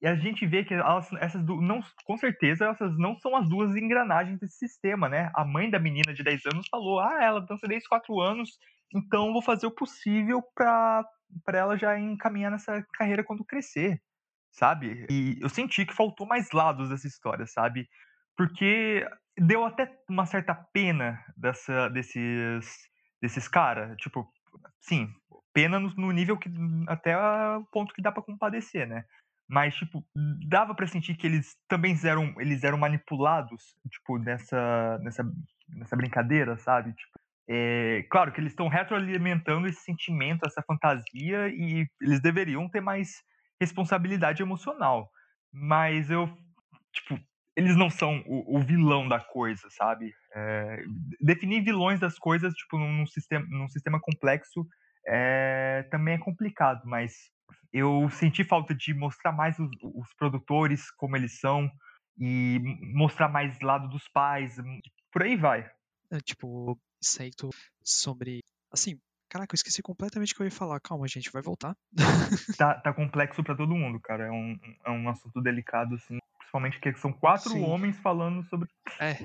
[0.01, 3.75] e a gente vê que elas, essas não, com certeza, essas não são as duas
[3.75, 5.31] engrenagens desse sistema, né?
[5.35, 8.59] A mãe da menina de 10 anos falou: ah, ela dança desde 4 anos,
[8.95, 11.05] então vou fazer o possível para
[11.53, 14.01] ela já encaminhar nessa carreira quando crescer
[14.53, 15.07] sabe?
[15.11, 17.89] E eu senti que faltou mais lados dessa história, sabe?
[18.37, 22.89] Porque deu até uma certa pena dessa, desses,
[23.21, 23.97] desses caras.
[23.99, 24.29] Tipo,
[24.81, 25.09] sim,
[25.53, 26.51] pena no, no nível que
[26.89, 29.05] até o ponto que dá para compadecer, né?
[29.49, 30.05] Mas, tipo,
[30.47, 35.25] dava para sentir que eles também eram, eles eram manipulados, tipo, nessa, nessa,
[35.71, 36.93] nessa brincadeira, sabe?
[36.93, 42.81] Tipo, é, claro que eles estão retroalimentando esse sentimento, essa fantasia, e eles deveriam ter
[42.81, 43.23] mais
[43.61, 45.11] responsabilidade emocional.
[45.53, 46.29] Mas eu,
[46.93, 47.19] tipo,
[47.57, 50.13] eles não são o, o vilão da coisa, sabe?
[50.35, 50.83] É,
[51.21, 54.67] definir vilões das coisas, tipo, num, sistema, num sistema complexo
[55.07, 57.15] é, também é complicado, mas
[57.73, 61.71] eu senti falta de mostrar mais os, os produtores, como eles são,
[62.19, 62.61] e
[62.95, 64.57] mostrar mais lado dos pais,
[65.11, 65.69] por aí vai.
[66.11, 67.51] É, tipo, certo
[67.83, 68.43] sobre.
[68.71, 70.81] Assim, caraca, eu esqueci completamente o que eu ia falar.
[70.81, 71.77] Calma, gente, vai voltar.
[72.57, 74.27] tá, tá complexo para todo mundo, cara.
[74.27, 76.19] É um, é um assunto delicado, assim.
[76.39, 77.63] Principalmente que são quatro Sim.
[77.63, 78.69] homens falando sobre.
[78.99, 79.19] É.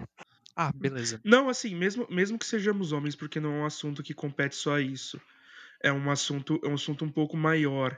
[0.55, 1.19] Ah, beleza.
[1.23, 4.75] Não, assim, mesmo, mesmo que sejamos homens, porque não é um assunto que compete só
[4.75, 5.19] a isso.
[5.81, 7.97] É um assunto, é um assunto um pouco maior.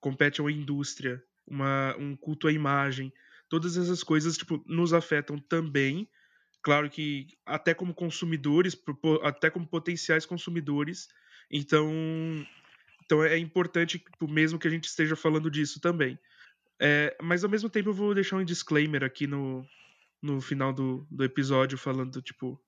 [0.00, 3.12] Compete a uma indústria, uma, um culto à imagem.
[3.48, 6.08] Todas essas coisas, tipo, nos afetam também
[6.64, 8.74] Claro que até como consumidores,
[9.22, 11.08] até como potenciais consumidores,
[11.50, 11.92] então,
[13.04, 16.18] então é importante, tipo, mesmo que a gente esteja falando disso também.
[16.80, 19.62] É, mas ao mesmo tempo eu vou deixar um disclaimer aqui no,
[20.22, 22.58] no final do, do episódio, falando, tipo,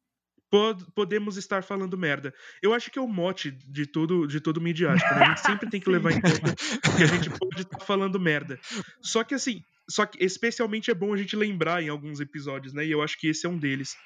[0.51, 2.35] pod, podemos estar falando merda.
[2.61, 5.23] Eu acho que é o mote de todo, de todo midiático, né?
[5.23, 8.61] A gente sempre tem que levar em conta que a gente pode estar falando merda.
[9.01, 12.85] Só que assim, só que especialmente é bom a gente lembrar em alguns episódios, né?
[12.85, 13.97] E eu acho que esse é um deles.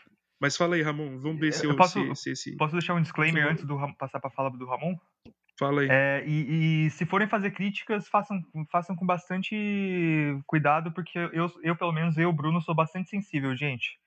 [0.40, 1.19] Mas fala aí, Ramon.
[1.19, 2.57] Vamos ver se eu, eu posso, se, se, se...
[2.57, 4.97] posso deixar um disclaimer antes do passar para fala do Ramon?
[5.59, 5.88] Fala aí.
[5.90, 8.40] É, e, e, se forem fazer críticas, façam,
[8.73, 9.55] façam com bastante
[10.47, 13.99] cuidado, porque eu, eu, pelo menos, eu, Bruno, sou bastante sensível, gente.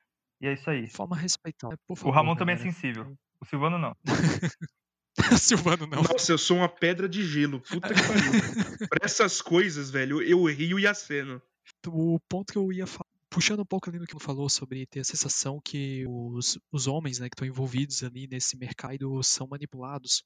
[0.41, 0.89] E é isso aí.
[0.89, 1.77] Forma respeitada.
[1.87, 3.15] o Ramon também é sensível.
[3.39, 3.95] O Silvano não.
[5.39, 6.01] Silvano não.
[6.01, 7.61] Nossa, eu sou uma pedra de gelo.
[7.61, 8.89] Puta que pariu.
[8.89, 11.39] pra essas coisas, velho, eu rio e aceno
[11.87, 14.85] o ponto que eu ia falar, puxando um pouco ali no que você falou sobre
[14.85, 19.47] ter a sensação que os, os homens né, que estão envolvidos ali nesse mercado são
[19.47, 20.23] manipulados,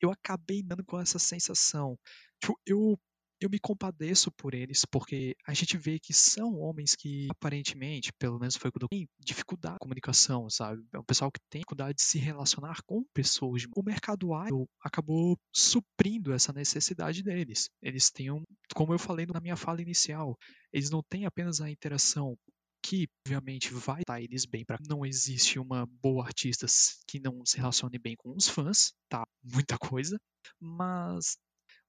[0.00, 1.98] eu acabei dando com essa sensação.
[2.40, 2.98] Tipo, eu
[3.46, 8.38] eu me compadeço por eles, porque a gente vê que são homens que, aparentemente, pelo
[8.38, 10.82] menos foi quando tem dificuldade de comunicação, sabe?
[10.92, 13.64] É um pessoal que tem dificuldade de se relacionar com pessoas.
[13.74, 17.70] O mercado idol acabou suprindo essa necessidade deles.
[17.80, 18.42] Eles têm, um,
[18.74, 20.36] como eu falei na minha fala inicial,
[20.72, 22.36] eles não têm apenas a interação
[22.82, 26.66] que obviamente vai estar eles bem para não existe uma boa artista
[27.08, 29.26] que não se relacione bem com os fãs, tá?
[29.42, 30.16] Muita coisa,
[30.60, 31.36] mas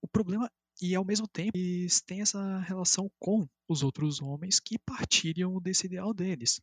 [0.02, 0.50] o problema
[0.82, 5.86] e ao mesmo tempo eles têm essa relação com os outros homens que partilham desse
[5.88, 6.62] ideal deles.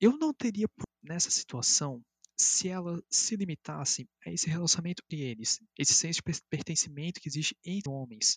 [0.00, 0.66] Eu não teria
[1.02, 2.02] nessa situação
[2.36, 7.56] se ela se limitasse a esse relacionamento entre eles, esse senso de pertencimento que existe
[7.64, 8.36] entre homens.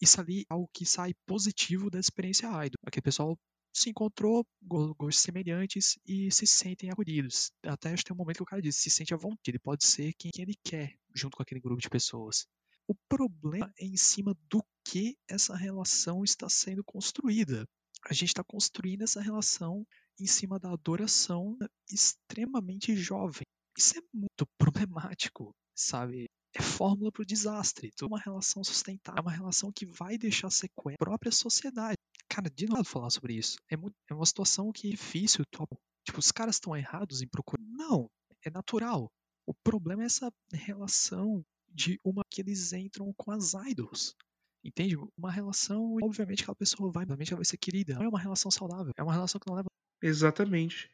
[0.00, 2.78] Isso ali é algo que sai positivo da experiência idol.
[2.86, 3.38] Aquele pessoal
[3.74, 7.50] se encontrou, gostos semelhantes e se sentem acolhidos.
[7.64, 9.58] Até acho que tem um momento que o cara diz, se sente à vontade, ele
[9.58, 12.46] pode ser quem ele quer junto com aquele grupo de pessoas.
[12.88, 17.66] O problema é em cima do que essa relação está sendo construída.
[18.04, 19.86] A gente está construindo essa relação
[20.18, 21.56] em cima da adoração
[21.88, 23.46] extremamente jovem.
[23.78, 26.28] Isso é muito problemático, sabe?
[26.54, 27.90] É fórmula para o desastre.
[28.00, 31.96] É uma relação sustentável, é uma relação que vai deixar sequela na própria sociedade.
[32.28, 33.56] Cara, de novo falar sobre isso.
[33.70, 35.44] É, muito, é uma situação que é difícil.
[35.46, 37.62] Tipo, os caras estão errados em procurar.
[37.64, 38.10] Não,
[38.44, 39.10] é natural.
[39.46, 44.16] O problema é essa relação de uma que eles entram com as idols.
[44.64, 44.96] Entende?
[45.16, 47.94] Uma relação, obviamente, aquela pessoa vai, obviamente, ela vai ser querida.
[47.94, 49.68] Não é uma relação saudável, é uma relação que não leva.
[50.00, 50.88] Exatamente.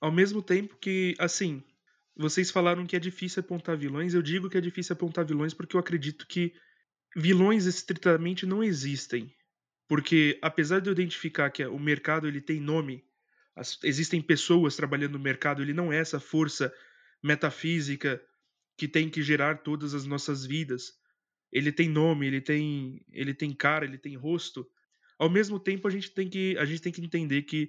[0.00, 1.62] Ao mesmo tempo que, assim,
[2.16, 5.74] vocês falaram que é difícil apontar vilões, eu digo que é difícil apontar vilões porque
[5.74, 6.54] eu acredito que
[7.16, 9.34] vilões estritamente não existem.
[9.88, 13.04] Porque, apesar de eu identificar que o mercado ele tem nome,
[13.56, 16.72] as, existem pessoas trabalhando no mercado, ele não é essa força
[17.20, 18.22] metafísica
[18.80, 20.94] que tem que gerar todas as nossas vidas.
[21.52, 24.66] Ele tem nome, ele tem, ele tem cara, ele tem rosto.
[25.18, 27.68] Ao mesmo tempo, a gente tem que, a gente tem que entender que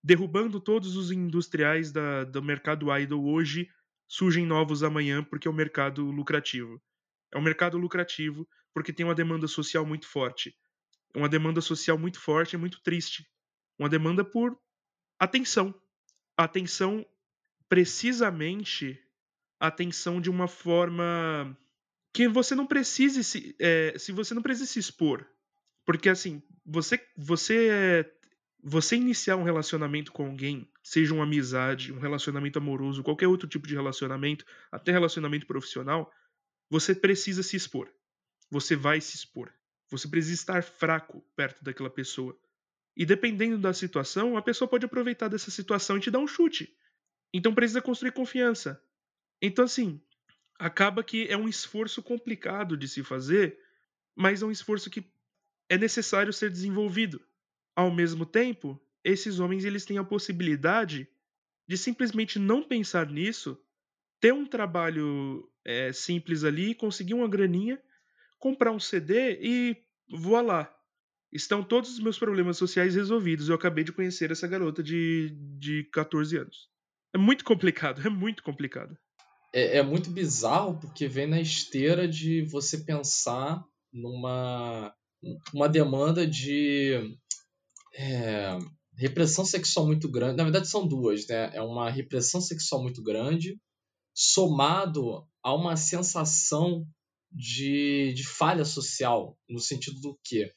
[0.00, 3.68] derrubando todos os industriais da, do mercado idol hoje,
[4.06, 6.80] surgem novos amanhã porque é um mercado lucrativo.
[7.32, 10.56] É um mercado lucrativo porque tem uma demanda social muito forte.
[11.16, 13.26] Uma demanda social muito forte e muito triste.
[13.76, 14.56] Uma demanda por
[15.18, 15.74] atenção.
[16.36, 17.04] Atenção
[17.68, 19.03] precisamente
[19.60, 21.56] atenção de uma forma
[22.12, 25.26] que você não precise se, é, se você não precisa se expor,
[25.84, 28.10] porque assim você você
[28.66, 33.66] você iniciar um relacionamento com alguém, seja uma amizade, um relacionamento amoroso, qualquer outro tipo
[33.66, 36.10] de relacionamento, até relacionamento profissional,
[36.70, 37.92] você precisa se expor.
[38.50, 39.52] Você vai se expor.
[39.90, 42.34] Você precisa estar fraco perto daquela pessoa.
[42.96, 46.74] E dependendo da situação, a pessoa pode aproveitar dessa situação e te dar um chute.
[47.34, 48.82] Então precisa construir confiança.
[49.46, 50.00] Então, assim,
[50.58, 53.58] acaba que é um esforço complicado de se fazer,
[54.16, 55.04] mas é um esforço que
[55.68, 57.20] é necessário ser desenvolvido.
[57.76, 61.06] Ao mesmo tempo, esses homens eles têm a possibilidade
[61.68, 63.60] de simplesmente não pensar nisso,
[64.18, 67.78] ter um trabalho é, simples ali, conseguir uma graninha,
[68.38, 69.76] comprar um CD e
[70.08, 70.74] voilá.
[71.30, 73.48] Estão todos os meus problemas sociais resolvidos.
[73.50, 76.70] Eu acabei de conhecer essa garota de, de 14 anos.
[77.12, 78.96] É muito complicado, é muito complicado.
[79.54, 84.92] É, é muito bizarro porque vem na esteira de você pensar numa
[85.54, 87.16] uma demanda de
[87.94, 88.58] é,
[88.96, 90.36] repressão sexual muito grande.
[90.36, 91.50] Na verdade, são duas, né?
[91.54, 93.58] É uma repressão sexual muito grande,
[94.12, 96.86] somado a uma sensação
[97.32, 100.52] de, de falha social, no sentido do que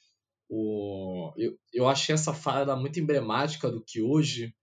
[0.49, 4.53] o, eu, eu achei essa fala muito emblemática do que hoje,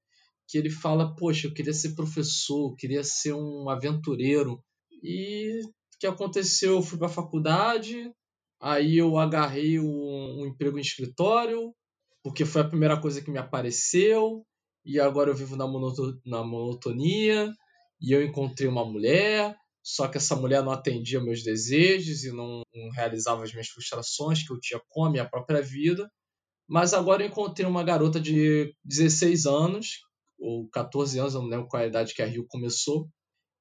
[0.46, 4.62] que ele fala, poxa, eu queria ser professor, eu queria ser um aventureiro,
[5.02, 6.74] e o que aconteceu?
[6.74, 8.11] Eu fui para a faculdade,
[8.61, 11.74] aí eu agarrei um, um emprego em escritório,
[12.22, 14.44] porque foi a primeira coisa que me apareceu,
[14.85, 17.52] e agora eu vivo na, monoto na monotonia,
[18.00, 22.62] e eu encontrei uma mulher, só que essa mulher não atendia meus desejos e não,
[22.74, 26.11] não, realizava as minhas frustrações que eu tinha com a minha própria vida.
[26.66, 30.00] Mas agora eu encontrei uma garota de 16 anos,
[30.38, 33.09] ou 14 anos, eu não lembro qual é a idade que a Rio começou.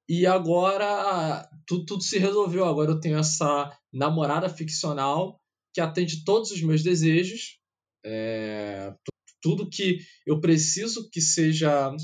[0.08, 2.64] E agora tudo, tudo se resolveu.
[2.64, 5.40] Agora eu tenho essa namorada ficcional
[5.72, 7.58] que atende todos os meus desejos,
[8.04, 8.94] é,
[9.42, 11.94] tudo que eu preciso que seja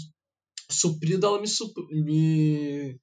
[0.70, 1.48] suprido, ela me,
[2.02, 3.00] me,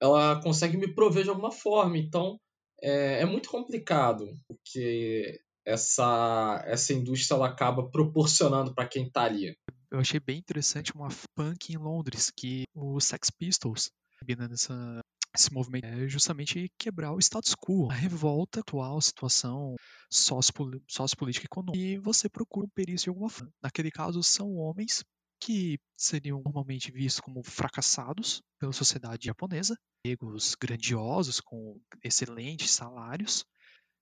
[0.00, 1.96] ela consegue me prover de alguma forma.
[1.96, 2.38] Então
[2.82, 9.56] é, é muito complicado, porque essa, essa indústria ela acaba proporcionando para quem está ali.
[9.90, 13.90] Eu achei bem interessante uma punk em Londres, que o Sex Pistols,
[14.38, 15.00] nessa,
[15.34, 19.74] esse movimento é justamente quebrar o status quo, a revolta atual, situação
[20.10, 21.78] sociopolítica e econômica.
[21.78, 23.52] E você procura um perício de alguma forma.
[23.62, 25.02] Naquele caso, são homens
[25.40, 29.74] que seriam normalmente vistos como fracassados pela sociedade japonesa,
[30.04, 33.44] empregos grandiosos com excelentes salários,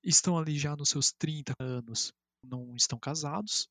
[0.02, 3.68] estão ali já nos seus 30 anos, não estão casados.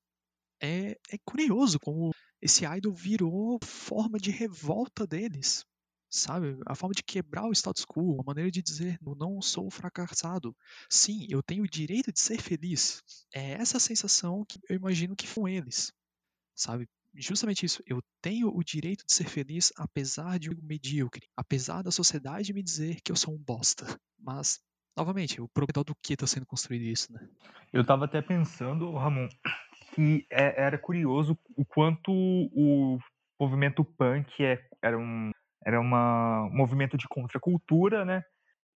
[0.62, 5.66] É, é curioso como esse idol virou forma de revolta deles,
[6.10, 6.58] sabe?
[6.66, 10.56] A forma de quebrar o status quo, a maneira de dizer eu não sou fracassado.
[10.90, 13.04] Sim, eu tenho o direito de ser feliz.
[13.34, 15.92] É essa sensação que eu imagino que foram eles,
[16.56, 16.88] sabe?
[17.20, 17.84] justamente isso.
[17.86, 22.64] Eu tenho o direito de ser feliz apesar de um medíocre, apesar da sociedade me
[22.64, 24.00] dizer que eu sou um bosta.
[24.20, 24.60] Mas,
[24.96, 27.28] novamente, o problema do que está sendo construído isso, né?
[27.74, 29.28] Eu estava até pensando, Ramon,
[29.98, 33.00] que é, era curioso o quanto o
[33.40, 35.32] movimento punk é, era um
[35.66, 38.24] era uma, um movimento de contracultura, né?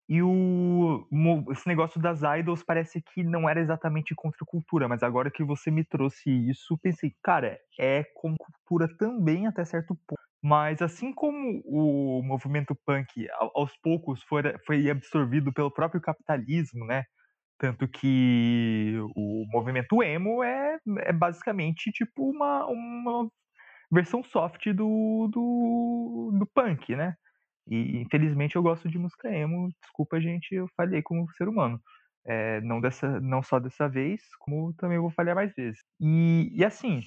[0.08, 1.06] E o,
[1.52, 5.44] esse negócio das idols parece que não era exatamente contra a cultura, mas agora que
[5.44, 10.20] você me trouxe isso, pensei, cara, é com cultura também até certo ponto.
[10.42, 17.04] Mas assim como o movimento punk aos poucos foi, foi absorvido pelo próprio capitalismo, né?
[17.58, 23.30] Tanto que o movimento emo é, é basicamente tipo uma, uma
[23.90, 27.14] versão soft do, do, do punk, né?
[27.68, 29.70] E infelizmente eu gosto de música emo.
[29.80, 31.80] Desculpa, gente, eu falhei como ser humano.
[32.24, 35.80] É, não, dessa, não só dessa vez, como também vou falhar mais vezes.
[36.00, 37.00] E, e assim,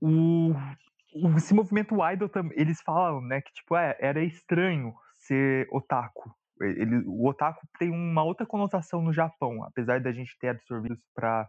[0.00, 0.54] o,
[1.36, 6.34] esse movimento idol, eles falam, né, que tipo, é, era estranho ser otaku.
[6.62, 11.48] Ele, o otaku tem uma outra conotação no Japão, apesar da gente ter absorvido para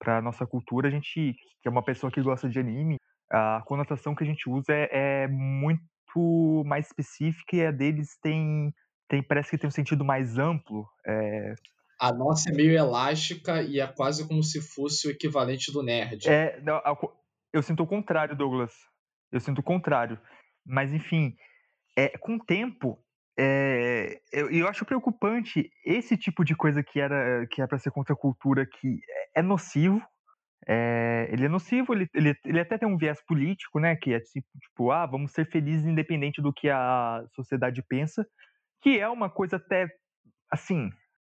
[0.00, 2.98] para nossa cultura, a gente que é uma pessoa que gosta de anime,
[3.32, 5.82] a conotação que a gente usa é, é muito
[6.18, 8.72] muito mais específica e a deles tem,
[9.08, 10.86] tem parece que tem um sentido mais amplo.
[11.06, 11.54] É...
[12.00, 16.28] A nossa é meio elástica e é quase como se fosse o equivalente do nerd.
[16.28, 16.80] É, não,
[17.52, 18.72] eu sinto o contrário, Douglas.
[19.32, 20.18] Eu sinto o contrário.
[20.64, 21.34] Mas, enfim,
[21.96, 22.98] é, com o tempo,
[23.38, 27.92] é, eu, eu acho preocupante esse tipo de coisa que era que é para ser
[27.92, 28.98] contra a cultura que
[29.34, 30.02] é nocivo,
[30.66, 33.96] é, ele é nocivo, ele, ele, ele até tem um viés político, né?
[33.96, 38.26] Que é tipo, tipo, ah, vamos ser felizes independente do que a sociedade pensa,
[38.82, 39.88] que é uma coisa até,
[40.52, 40.90] assim,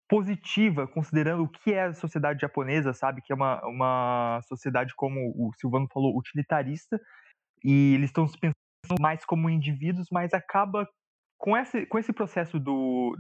[0.08, 3.20] positiva, considerando o que é a sociedade japonesa, sabe?
[3.22, 6.98] Que é uma, uma sociedade, como o Silvano falou, utilitarista,
[7.64, 8.56] e eles estão se pensando
[9.00, 10.88] mais como indivíduos, mas acaba
[11.38, 13.16] com esse, com esse processo do,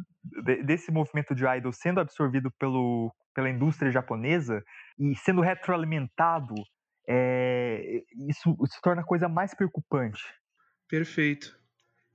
[0.64, 4.62] desse movimento de idol sendo absorvido pelo, pela indústria japonesa
[4.98, 6.54] e sendo retroalimentado,
[7.08, 10.22] é, isso se torna a coisa mais preocupante.
[10.88, 11.56] Perfeito.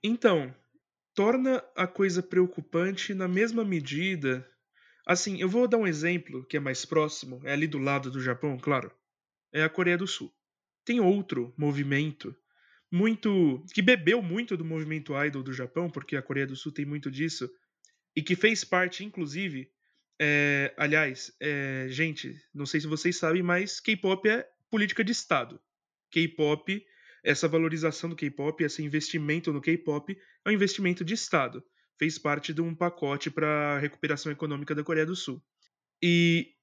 [0.04, 0.54] Então,
[1.16, 4.46] torna a coisa preocupante na mesma medida.
[5.08, 8.22] Assim, eu vou dar um exemplo que é mais próximo, é ali do lado do
[8.22, 8.92] Japão, claro.
[9.54, 10.32] É a Coreia do Sul.
[10.86, 12.36] Tem outro movimento
[12.94, 16.86] muito que bebeu muito do movimento idol do Japão, porque a Coreia do Sul tem
[16.86, 17.50] muito disso,
[18.16, 19.68] e que fez parte, inclusive,
[20.22, 25.60] é, aliás, é, gente, não sei se vocês sabem, mas K-pop é política de Estado.
[26.12, 26.86] K-pop,
[27.24, 30.16] essa valorização do K-pop, esse investimento no K-pop
[30.46, 31.64] é um investimento de Estado.
[31.98, 35.44] Fez parte de um pacote para a recuperação econômica da Coreia do Sul.
[36.00, 36.54] E,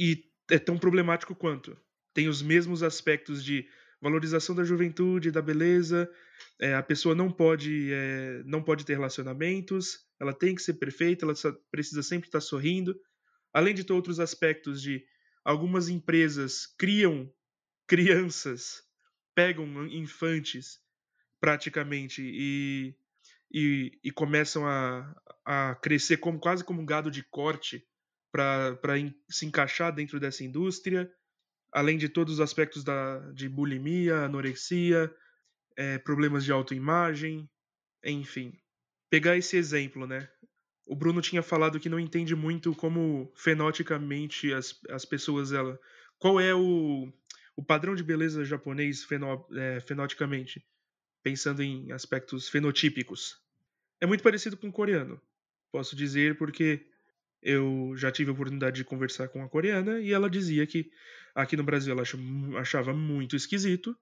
[0.00, 1.76] e é tão problemático quanto.
[2.14, 3.68] Tem os mesmos aspectos de
[4.04, 6.10] valorização da juventude, da beleza.
[6.60, 11.24] É, a pessoa não pode, é, não pode ter relacionamentos, ela tem que ser perfeita,
[11.24, 11.34] ela
[11.70, 12.94] precisa sempre estar sorrindo.
[13.52, 15.02] Além de outros aspectos de
[15.42, 17.32] algumas empresas criam
[17.86, 18.82] crianças,
[19.34, 20.78] pegam infantes
[21.40, 22.94] praticamente e,
[23.50, 27.86] e, e começam a, a crescer como quase como um gado de corte
[28.30, 28.76] para
[29.30, 31.10] se encaixar dentro dessa indústria
[31.74, 35.12] além de todos os aspectos da, de bulimia, anorexia,
[35.76, 37.50] é, problemas de autoimagem,
[38.04, 38.56] enfim.
[39.10, 40.28] Pegar esse exemplo, né?
[40.86, 45.78] O Bruno tinha falado que não entende muito como fenoticamente as, as pessoas ela.
[46.16, 47.12] Qual é o,
[47.56, 50.64] o padrão de beleza japonês feno, é, fenoticamente?
[51.24, 53.36] Pensando em aspectos fenotípicos.
[54.00, 55.20] É muito parecido com o coreano.
[55.72, 56.86] Posso dizer porque
[57.42, 60.92] eu já tive a oportunidade de conversar com a coreana e ela dizia que
[61.34, 62.04] aqui no Brasil ela
[62.60, 63.96] achava muito esquisito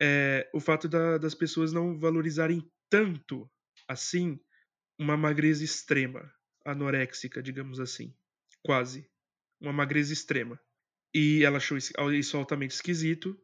[0.00, 3.50] é, o fato da, das pessoas não valorizarem tanto
[3.86, 4.38] assim
[4.98, 6.32] uma magreza extrema,
[6.64, 8.14] anoréxica, digamos assim,
[8.62, 9.08] quase
[9.60, 10.58] uma magreza extrema.
[11.14, 13.38] E ela achou isso altamente esquisito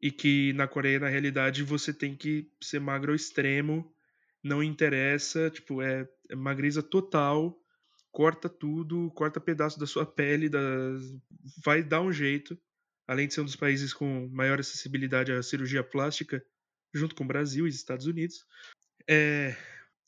[0.00, 3.94] e que na Coreia na realidade você tem que ser magro ao extremo,
[4.42, 7.60] não interessa, tipo é, é magreza total
[8.12, 10.60] corta tudo, corta pedaço da sua pele, da...
[11.64, 12.58] vai dar um jeito.
[13.10, 16.44] Além de ser um dos países com maior acessibilidade à cirurgia plástica,
[16.94, 18.46] junto com o Brasil e os Estados Unidos.
[19.08, 19.56] É...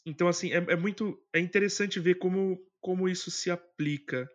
[0.04, 4.28] Então, assim, é, é, muito é interessante ver como, como isso se aplica,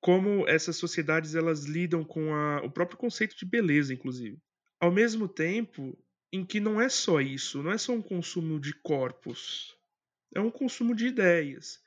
[0.00, 4.38] como essas sociedades elas lidam com a, o próprio conceito de beleza, inclusive.
[4.80, 5.98] Ao mesmo tempo
[6.32, 9.76] em que não é só isso, não é só um consumo de corpos,
[10.34, 11.82] é um consumo de ideias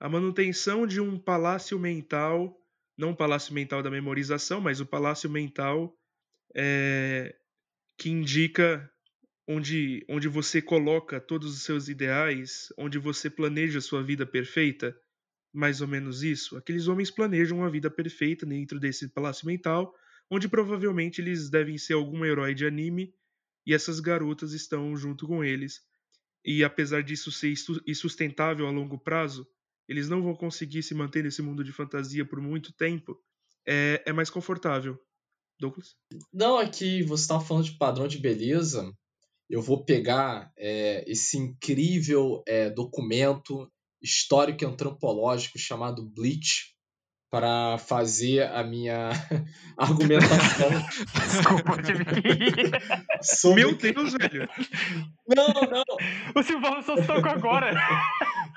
[0.00, 2.56] a manutenção de um palácio mental,
[2.98, 5.96] não o palácio mental da memorização, mas o palácio mental
[6.54, 7.36] é,
[7.96, 8.90] que indica
[9.46, 14.94] onde, onde você coloca todos os seus ideais, onde você planeja sua vida perfeita,
[15.54, 16.56] mais ou menos isso.
[16.56, 19.94] Aqueles homens planejam uma vida perfeita dentro desse palácio mental,
[20.28, 23.14] onde provavelmente eles devem ser algum herói de anime
[23.64, 25.80] e essas garotas estão junto com eles.
[26.44, 27.54] E apesar disso ser
[27.86, 29.46] insustentável a longo prazo,
[29.88, 33.18] eles não vão conseguir se manter nesse mundo de fantasia por muito tempo,
[33.66, 34.98] é, é mais confortável.
[35.58, 35.96] Douglas?
[36.32, 38.92] Não, aqui é você estava falando de padrão de beleza.
[39.50, 43.70] Eu vou pegar é, esse incrível é, documento
[44.00, 46.76] histórico e antropológico chamado Bleach
[47.30, 49.10] para fazer a minha
[49.76, 50.70] argumentação.
[51.14, 53.54] Desculpa, tive que.
[53.54, 54.48] Meu Deus, velho!
[55.26, 55.84] Não, não!
[56.34, 57.72] O Silvano só tocou agora!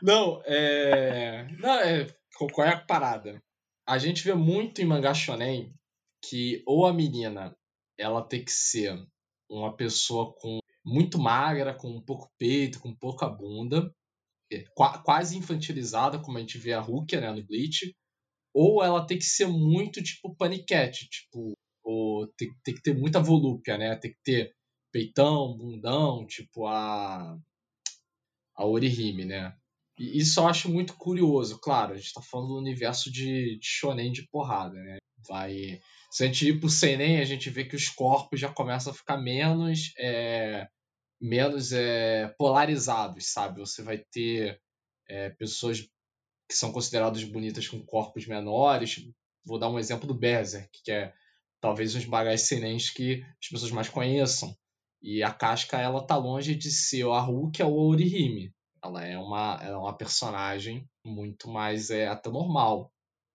[0.02, 1.48] Não, é.
[1.60, 2.08] Não, é.
[2.54, 3.42] Qual é a parada?
[3.88, 5.74] A gente vê muito em mangá shonen
[6.24, 7.56] que ou a menina
[7.98, 8.96] ela tem que ser
[9.50, 13.94] uma pessoa com muito magra, com um pouco peito, com pouca bunda,
[14.52, 14.64] é,
[15.04, 17.94] quase infantilizada, como a gente vê a Rukia né, no Bleach,
[18.54, 23.20] ou ela tem que ser muito tipo paniquete, tipo, ou tem, tem que ter muita
[23.22, 23.96] volúpia, né?
[23.98, 24.54] Tem que ter
[24.92, 27.38] peitão, bundão, tipo a
[28.56, 29.56] a Orihime, né?
[30.02, 31.60] E isso eu acho muito curioso.
[31.60, 34.98] Claro, a gente tá falando do universo de, de shonen de porrada, né?
[35.28, 35.80] Vai...
[36.12, 38.96] Se a gente ir pro seinen, a gente vê que os corpos já começam a
[38.96, 39.94] ficar menos...
[40.00, 40.68] É,
[41.22, 43.60] menos é, polarizados, sabe?
[43.60, 44.60] Você vai ter
[45.08, 49.08] é, pessoas que são consideradas bonitas com corpos menores.
[49.46, 51.14] Vou dar um exemplo do Berserk, que é
[51.62, 54.56] talvez um dos bagais senens que as pessoas mais conheçam.
[55.00, 58.52] E a Casca, ela tá longe de ser a Hulk ou a Orihime.
[58.84, 62.92] Ela é uma, ela é uma personagem muito mais é, até normal.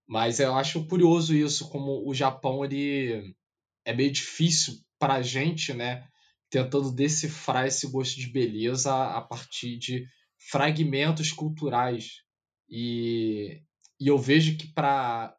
[0.09, 3.35] Mas eu acho curioso isso, como o Japão ele
[3.85, 6.07] é meio difícil pra gente, né?
[6.51, 10.07] Tentando decifrar esse gosto de beleza a partir de
[10.51, 12.23] fragmentos culturais.
[12.69, 13.63] E,
[14.01, 15.37] e eu vejo que para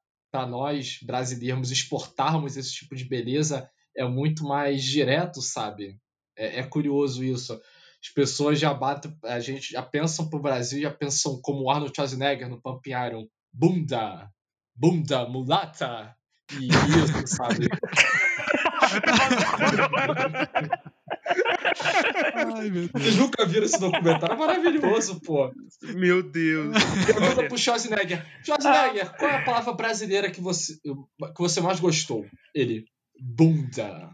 [0.50, 5.98] nós brasileiros exportarmos esse tipo de beleza é muito mais direto, sabe?
[6.36, 7.60] É, é curioso isso.
[8.08, 12.50] As pessoas já batem, a gente já pensam pro Brasil, já pensam como Arnold Schwarzenegger
[12.50, 14.30] no Pump Iron, bunda,
[14.74, 16.16] bunda mulata,
[16.54, 17.68] e isso, sabe?
[22.56, 22.92] Ai, meu Deus.
[22.94, 24.34] Vocês nunca viram esse documentário?
[24.34, 25.52] É maravilhoso, pô.
[25.84, 26.78] Meu Deus.
[27.06, 28.26] Pergunta pro Schwarzenegger.
[28.44, 32.26] Schwarzenegger, qual é a palavra brasileira que você, que você mais gostou?
[32.56, 32.86] Ele,
[33.20, 34.10] bunda.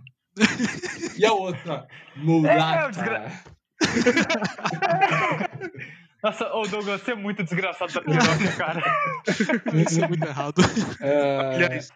[1.16, 3.04] E a outra, mulata.
[3.04, 3.54] É,
[6.24, 8.82] Nossa, ô Douglas, você é muito desgraçado da piroca, cara.
[9.76, 10.62] Isso é muito errado.
[11.02, 11.38] É...
[11.54, 11.90] Aliás,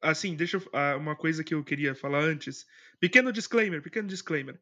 [0.00, 0.70] assim, deixa eu.
[0.72, 2.64] Ah, uma coisa que eu queria falar antes.
[3.00, 4.56] Pequeno disclaimer, pequeno disclaimer.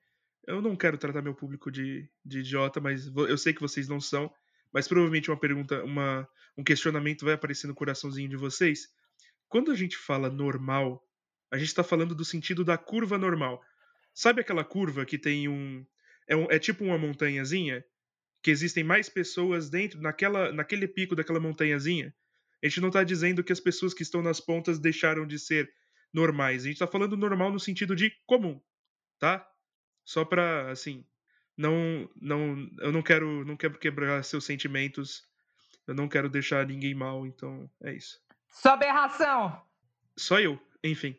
[0.47, 4.01] Eu não quero tratar meu público de, de idiota, mas eu sei que vocês não
[4.01, 4.33] são.
[4.72, 8.89] Mas provavelmente uma pergunta, uma, um questionamento vai aparecer no coraçãozinho de vocês.
[9.49, 11.07] Quando a gente fala normal,
[11.51, 13.62] a gente está falando do sentido da curva normal.
[14.14, 15.85] Sabe aquela curva que tem um
[16.27, 17.85] é, um, é tipo uma montanhazinha?
[18.43, 22.14] Que existem mais pessoas dentro, naquela, naquele pico daquela montanhazinha?
[22.62, 25.72] A gente não está dizendo que as pessoas que estão nas pontas deixaram de ser
[26.12, 26.62] normais.
[26.62, 28.61] A gente está falando normal no sentido de comum,
[29.18, 29.47] tá?
[30.05, 31.05] Só para assim,
[31.57, 35.25] não, não, eu não quero, não quero quebrar seus sentimentos.
[35.87, 38.18] Eu não quero deixar ninguém mal, então é isso.
[38.49, 39.62] Sua aberração.
[40.16, 41.16] Só eu, enfim.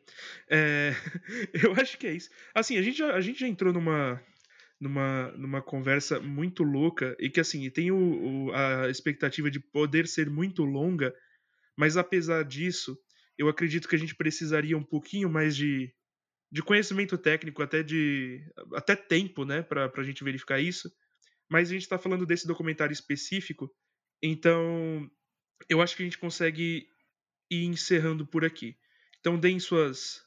[0.49, 0.93] É,
[1.63, 2.29] eu acho que é isso.
[2.53, 4.21] Assim, a gente já, a gente já entrou numa
[4.79, 10.07] numa, numa conversa muito louca e que assim tem o, o, a expectativa de poder
[10.07, 11.13] ser muito longa,
[11.77, 12.97] mas apesar disso,
[13.37, 15.93] eu acredito que a gente precisaria um pouquinho mais de,
[16.51, 18.41] de conhecimento técnico, até de
[18.73, 20.91] até tempo, né, para a gente verificar isso.
[21.49, 23.69] Mas a gente está falando desse documentário específico,
[24.21, 25.09] então
[25.69, 26.87] eu acho que a gente consegue
[27.51, 28.75] ir encerrando por aqui.
[29.19, 30.24] Então deem suas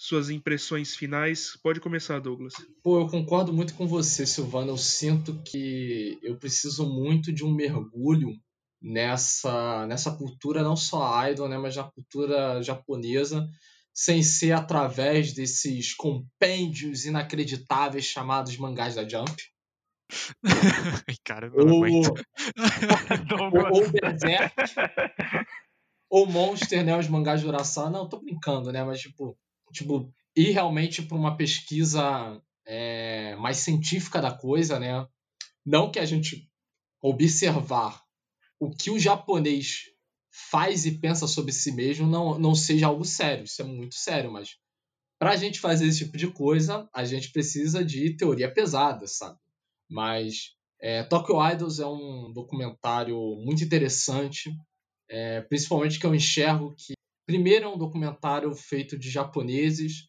[0.00, 1.58] suas impressões finais.
[1.62, 2.54] Pode começar, Douglas.
[2.82, 4.70] Pô, eu concordo muito com você, Silvano.
[4.70, 8.30] Eu sinto que eu preciso muito de um mergulho
[8.80, 13.46] nessa, nessa cultura, não só idol, né, mas na cultura japonesa,
[13.92, 19.36] sem ser através desses compêndios inacreditáveis chamados mangás da Jump.
[21.24, 21.82] Cara, eu não ou,
[23.76, 24.54] ou, ou Berserk,
[26.08, 27.90] ou Monster, né, os mangás de Urasawa.
[27.90, 29.36] Não, tô brincando, né, mas tipo
[29.72, 35.06] tipo, ir realmente para uma pesquisa é, mais científica da coisa, né?
[35.64, 36.48] Não que a gente
[37.02, 38.02] observar
[38.58, 39.84] o que o japonês
[40.50, 43.44] faz e pensa sobre si mesmo não, não seja algo sério.
[43.44, 44.56] Isso é muito sério, mas
[45.18, 49.38] para a gente fazer esse tipo de coisa, a gente precisa de teoria pesada, sabe?
[49.88, 54.50] Mas é, Tokyo Idols é um documentário muito interessante,
[55.08, 56.94] é, principalmente que eu enxergo que
[57.30, 60.08] Primeiro é um documentário feito de japoneses,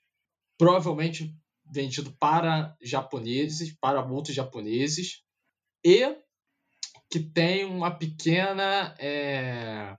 [0.57, 1.31] provavelmente
[1.71, 5.21] vendido para japoneses, para muitos japoneses,
[5.85, 6.17] e
[7.11, 9.95] que tem uma pequena é,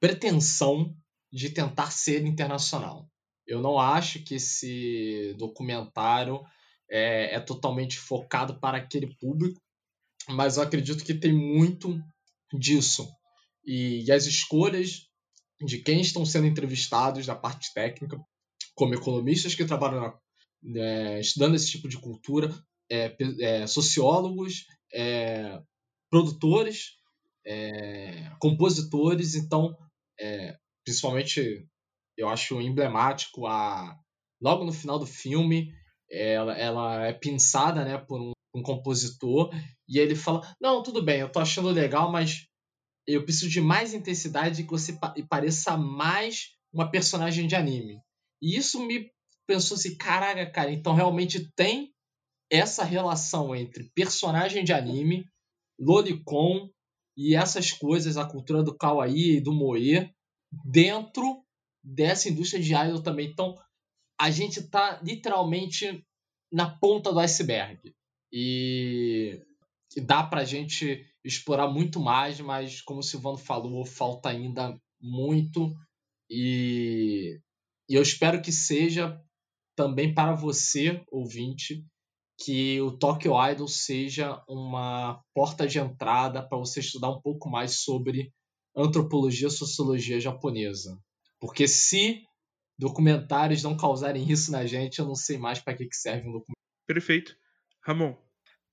[0.00, 0.96] pretensão
[1.30, 3.06] de tentar ser internacional.
[3.46, 6.40] Eu não acho que esse documentário
[6.90, 9.60] é, é totalmente focado para aquele público,
[10.26, 12.00] mas eu acredito que tem muito
[12.58, 13.06] disso.
[13.62, 15.11] E, e as escolhas
[15.64, 18.18] de quem estão sendo entrevistados da parte técnica,
[18.74, 22.52] como economistas que trabalham na, é, estudando esse tipo de cultura,
[22.90, 25.60] é, é, sociólogos, é,
[26.10, 26.96] produtores,
[27.46, 29.34] é, compositores.
[29.34, 29.76] Então,
[30.20, 31.66] é, principalmente,
[32.16, 33.96] eu acho emblemático a
[34.40, 35.72] logo no final do filme
[36.10, 39.50] ela, ela é pensada né, por um, um compositor
[39.88, 42.46] e ele fala: Não, tudo bem, eu tô achando legal, mas
[43.06, 44.98] eu preciso de mais intensidade que você
[45.28, 48.00] pareça mais uma personagem de anime.
[48.40, 49.10] E isso me
[49.46, 51.92] pensou assim, caraca, cara, então realmente tem
[52.50, 55.24] essa relação entre personagem de anime,
[55.78, 56.68] lolicon
[57.16, 60.10] e essas coisas, a cultura do kawaii e do moe
[60.64, 61.44] dentro
[61.82, 63.28] dessa indústria de idol também.
[63.28, 63.54] Então,
[64.20, 66.04] a gente está literalmente
[66.52, 67.94] na ponta do iceberg.
[68.30, 69.40] E
[69.96, 75.74] dá pra gente explorar muito mais, mas como o Silvano falou, falta ainda muito
[76.30, 77.40] e,
[77.88, 79.20] e eu espero que seja
[79.76, 81.84] também para você, ouvinte,
[82.42, 87.82] que o Tokyo Idol seja uma porta de entrada para você estudar um pouco mais
[87.82, 88.32] sobre
[88.74, 90.98] antropologia e sociologia japonesa.
[91.38, 92.22] Porque se
[92.78, 96.32] documentários não causarem isso na gente, eu não sei mais para que, que serve um
[96.32, 96.56] documentário.
[96.86, 97.36] Perfeito.
[97.84, 98.16] Ramon,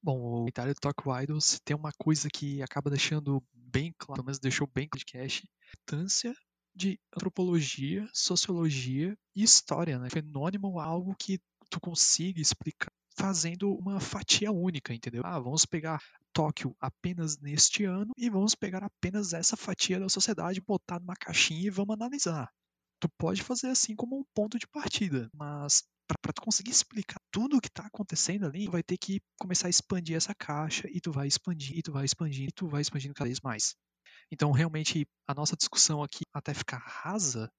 [0.02, 4.40] Bom, o Itália do Tokyo Idols tem uma coisa que acaba deixando bem claro, mas
[4.40, 6.34] deixou bem de cash, importância
[6.74, 10.10] de antropologia, sociologia e história, né?
[10.10, 11.40] Fenômeno é algo que
[11.70, 15.22] tu consiga explicar fazendo uma fatia única, entendeu?
[15.26, 20.62] Ah, vamos pegar Tóquio apenas neste ano e vamos pegar apenas essa fatia da sociedade,
[20.62, 22.50] botar numa caixinha e vamos analisar.
[23.02, 27.62] Tu pode fazer assim como um ponto de partida, mas para tu conseguir explicar tudo
[27.62, 31.12] que está acontecendo ali, tu vai ter que começar a expandir essa caixa e tu
[31.12, 33.76] vai expandir, e tu vai expandir, e tu vai expandindo cada vez mais.
[34.32, 37.52] Então, realmente, a nossa discussão aqui até ficar rasa,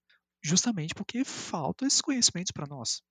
[0.43, 3.03] justamente porque faltam esses conhecimentos para nós.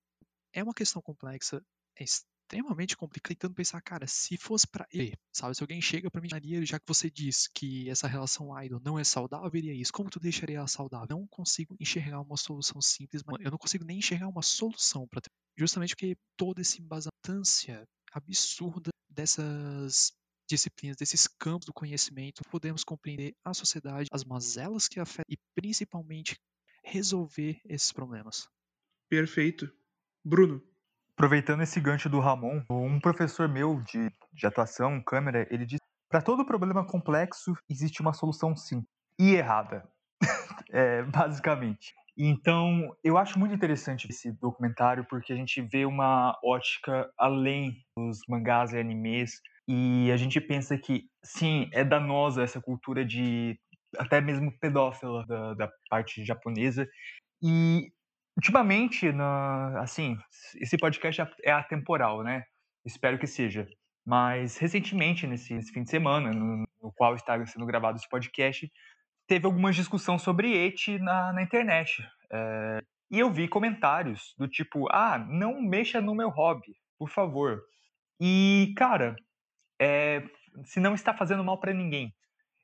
[0.53, 1.61] É uma questão complexa,
[1.97, 2.03] é
[2.49, 6.29] extremamente complicado tentando pensar, cara, se fosse para ele, sabe, se alguém chega para mim,
[6.65, 10.19] já que você diz que essa relação idol não é saudável, iria isso, como tu
[10.19, 11.07] deixaria ela saudável?
[11.09, 15.21] Não consigo enxergar uma solução simples, mas eu não consigo nem enxergar uma solução para
[15.55, 17.09] justamente porque toda essa embasamento
[18.11, 20.11] absurda dessas
[20.49, 26.35] disciplinas, desses campos do conhecimento, podemos compreender a sociedade, as mazelas que afetam e principalmente
[26.83, 28.47] resolver esses problemas.
[29.07, 29.71] Perfeito.
[30.25, 30.63] Bruno,
[31.19, 36.21] Aproveitando esse gancho do Ramon, um professor meu de, de atuação, câmera, ele disse: para
[36.21, 38.85] todo problema complexo existe uma solução sim
[39.19, 39.83] e errada,
[40.71, 41.93] é, basicamente.
[42.17, 48.19] Então, eu acho muito interessante esse documentário porque a gente vê uma ótica além dos
[48.29, 53.59] mangás e animes e a gente pensa que, sim, é danosa essa cultura de
[53.97, 56.87] até mesmo pedófila da, da parte japonesa
[57.43, 57.91] e
[58.39, 60.17] Ultimamente, na, assim,
[60.55, 62.45] esse podcast é, é atemporal, né?
[62.85, 63.67] Espero que seja.
[64.05, 68.71] Mas recentemente, nesse, nesse fim de semana, no, no, qual está sendo gravado esse podcast,
[69.27, 72.01] teve alguma discussão sobre ET na, na internet.
[72.31, 72.81] É,
[73.11, 77.61] e eu vi comentários do tipo: ah, não mexa no meu hobby, por favor.
[78.21, 79.17] E, cara,
[79.81, 80.23] é,
[80.63, 82.15] se não está fazendo mal para ninguém,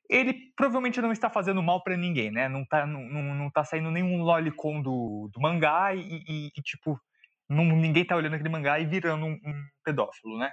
[0.08, 2.48] ele provavelmente não está fazendo mal para ninguém, né?
[2.48, 7.00] Não tá, não, não tá saindo nenhum lolicon do, do mangá e, e, e tipo,
[7.48, 10.50] não, ninguém tá olhando aquele mangá e virando um, um pedófilo, né?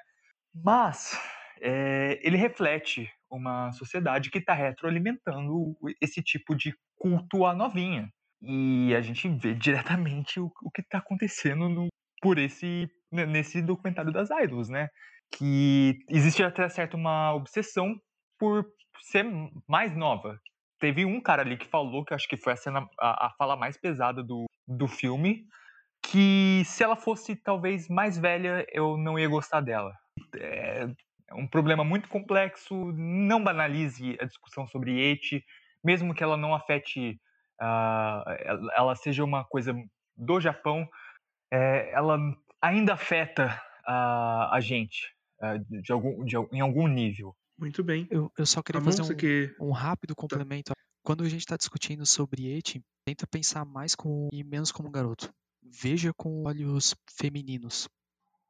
[0.53, 1.19] Mas
[1.61, 8.09] é, ele reflete uma sociedade que está retroalimentando esse tipo de culto à novinha.
[8.41, 11.87] E a gente vê diretamente o, o que está acontecendo no,
[12.21, 14.89] por esse nesse documentário das idols, né?
[15.31, 17.95] Que existe até certo uma obsessão
[18.43, 18.69] por
[18.99, 19.25] ser
[19.65, 20.37] mais nova.
[20.77, 23.55] Teve um cara ali que falou, que acho que foi a, cena, a, a fala
[23.55, 25.45] mais pesada do, do filme,
[26.05, 29.93] que se ela fosse talvez mais velha, eu não ia gostar dela.
[30.35, 30.89] É,
[31.29, 35.41] é um problema muito complexo, não banalize a discussão sobre Eti,
[35.81, 37.17] mesmo que ela não afete,
[37.61, 39.73] uh, ela seja uma coisa
[40.17, 40.85] do Japão,
[41.49, 42.19] é, ela
[42.61, 47.33] ainda afeta uh, a gente uh, de algum, de, em algum nível.
[47.57, 48.07] Muito bem.
[48.09, 49.55] Eu, eu só queria fazer um, que...
[49.59, 50.21] um rápido tá.
[50.21, 50.73] complemento.
[50.73, 50.81] Tá.
[51.03, 55.33] Quando a gente está discutindo sobre Eti, tenta pensar mais com e menos como garoto.
[55.61, 57.87] Veja com olhos femininos.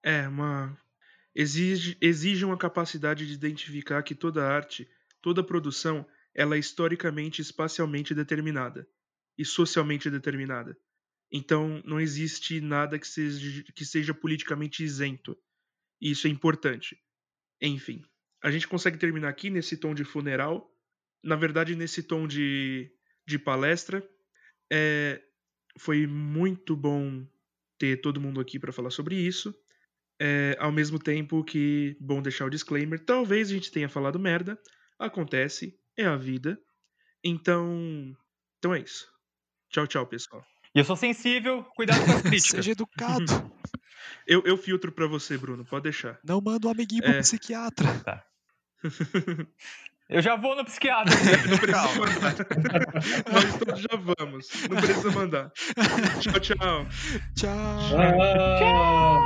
[0.01, 0.78] É, uma.
[1.36, 4.88] Exige, exige uma capacidade de identificar que toda arte,
[5.22, 8.88] toda produção, ela é historicamente e espacialmente determinada.
[9.36, 10.78] E socialmente determinada.
[11.32, 15.36] Então, não existe nada que seja, que seja politicamente isento.
[15.99, 17.01] Isso é importante.
[17.60, 18.04] Enfim
[18.43, 20.69] a gente consegue terminar aqui nesse tom de funeral,
[21.23, 22.91] na verdade nesse tom de,
[23.25, 24.07] de palestra.
[24.71, 25.21] É,
[25.79, 27.25] foi muito bom
[27.77, 29.55] ter todo mundo aqui para falar sobre isso.
[30.21, 34.59] É, ao mesmo tempo que, bom deixar o disclaimer, talvez a gente tenha falado merda,
[34.99, 36.59] acontece, é a vida.
[37.23, 38.15] Então,
[38.59, 39.07] então é isso.
[39.69, 40.45] Tchau, tchau, pessoal.
[40.75, 42.65] E eu sou sensível, cuidado com as críticas.
[42.65, 43.25] Seja educado.
[44.27, 46.19] eu, eu filtro para você, Bruno, pode deixar.
[46.23, 47.11] Não manda um amiguinho é...
[47.13, 47.87] pro psiquiatra.
[48.03, 48.32] Tá.
[50.09, 51.13] Eu já vou no psiquiatra.
[51.47, 52.36] Não precisa mandar.
[53.31, 54.49] Nós todos já vamos.
[54.69, 55.51] Não precisa mandar.
[56.19, 56.88] Tchau, tchau.
[57.36, 57.79] Tchau.
[57.89, 59.22] Tchau.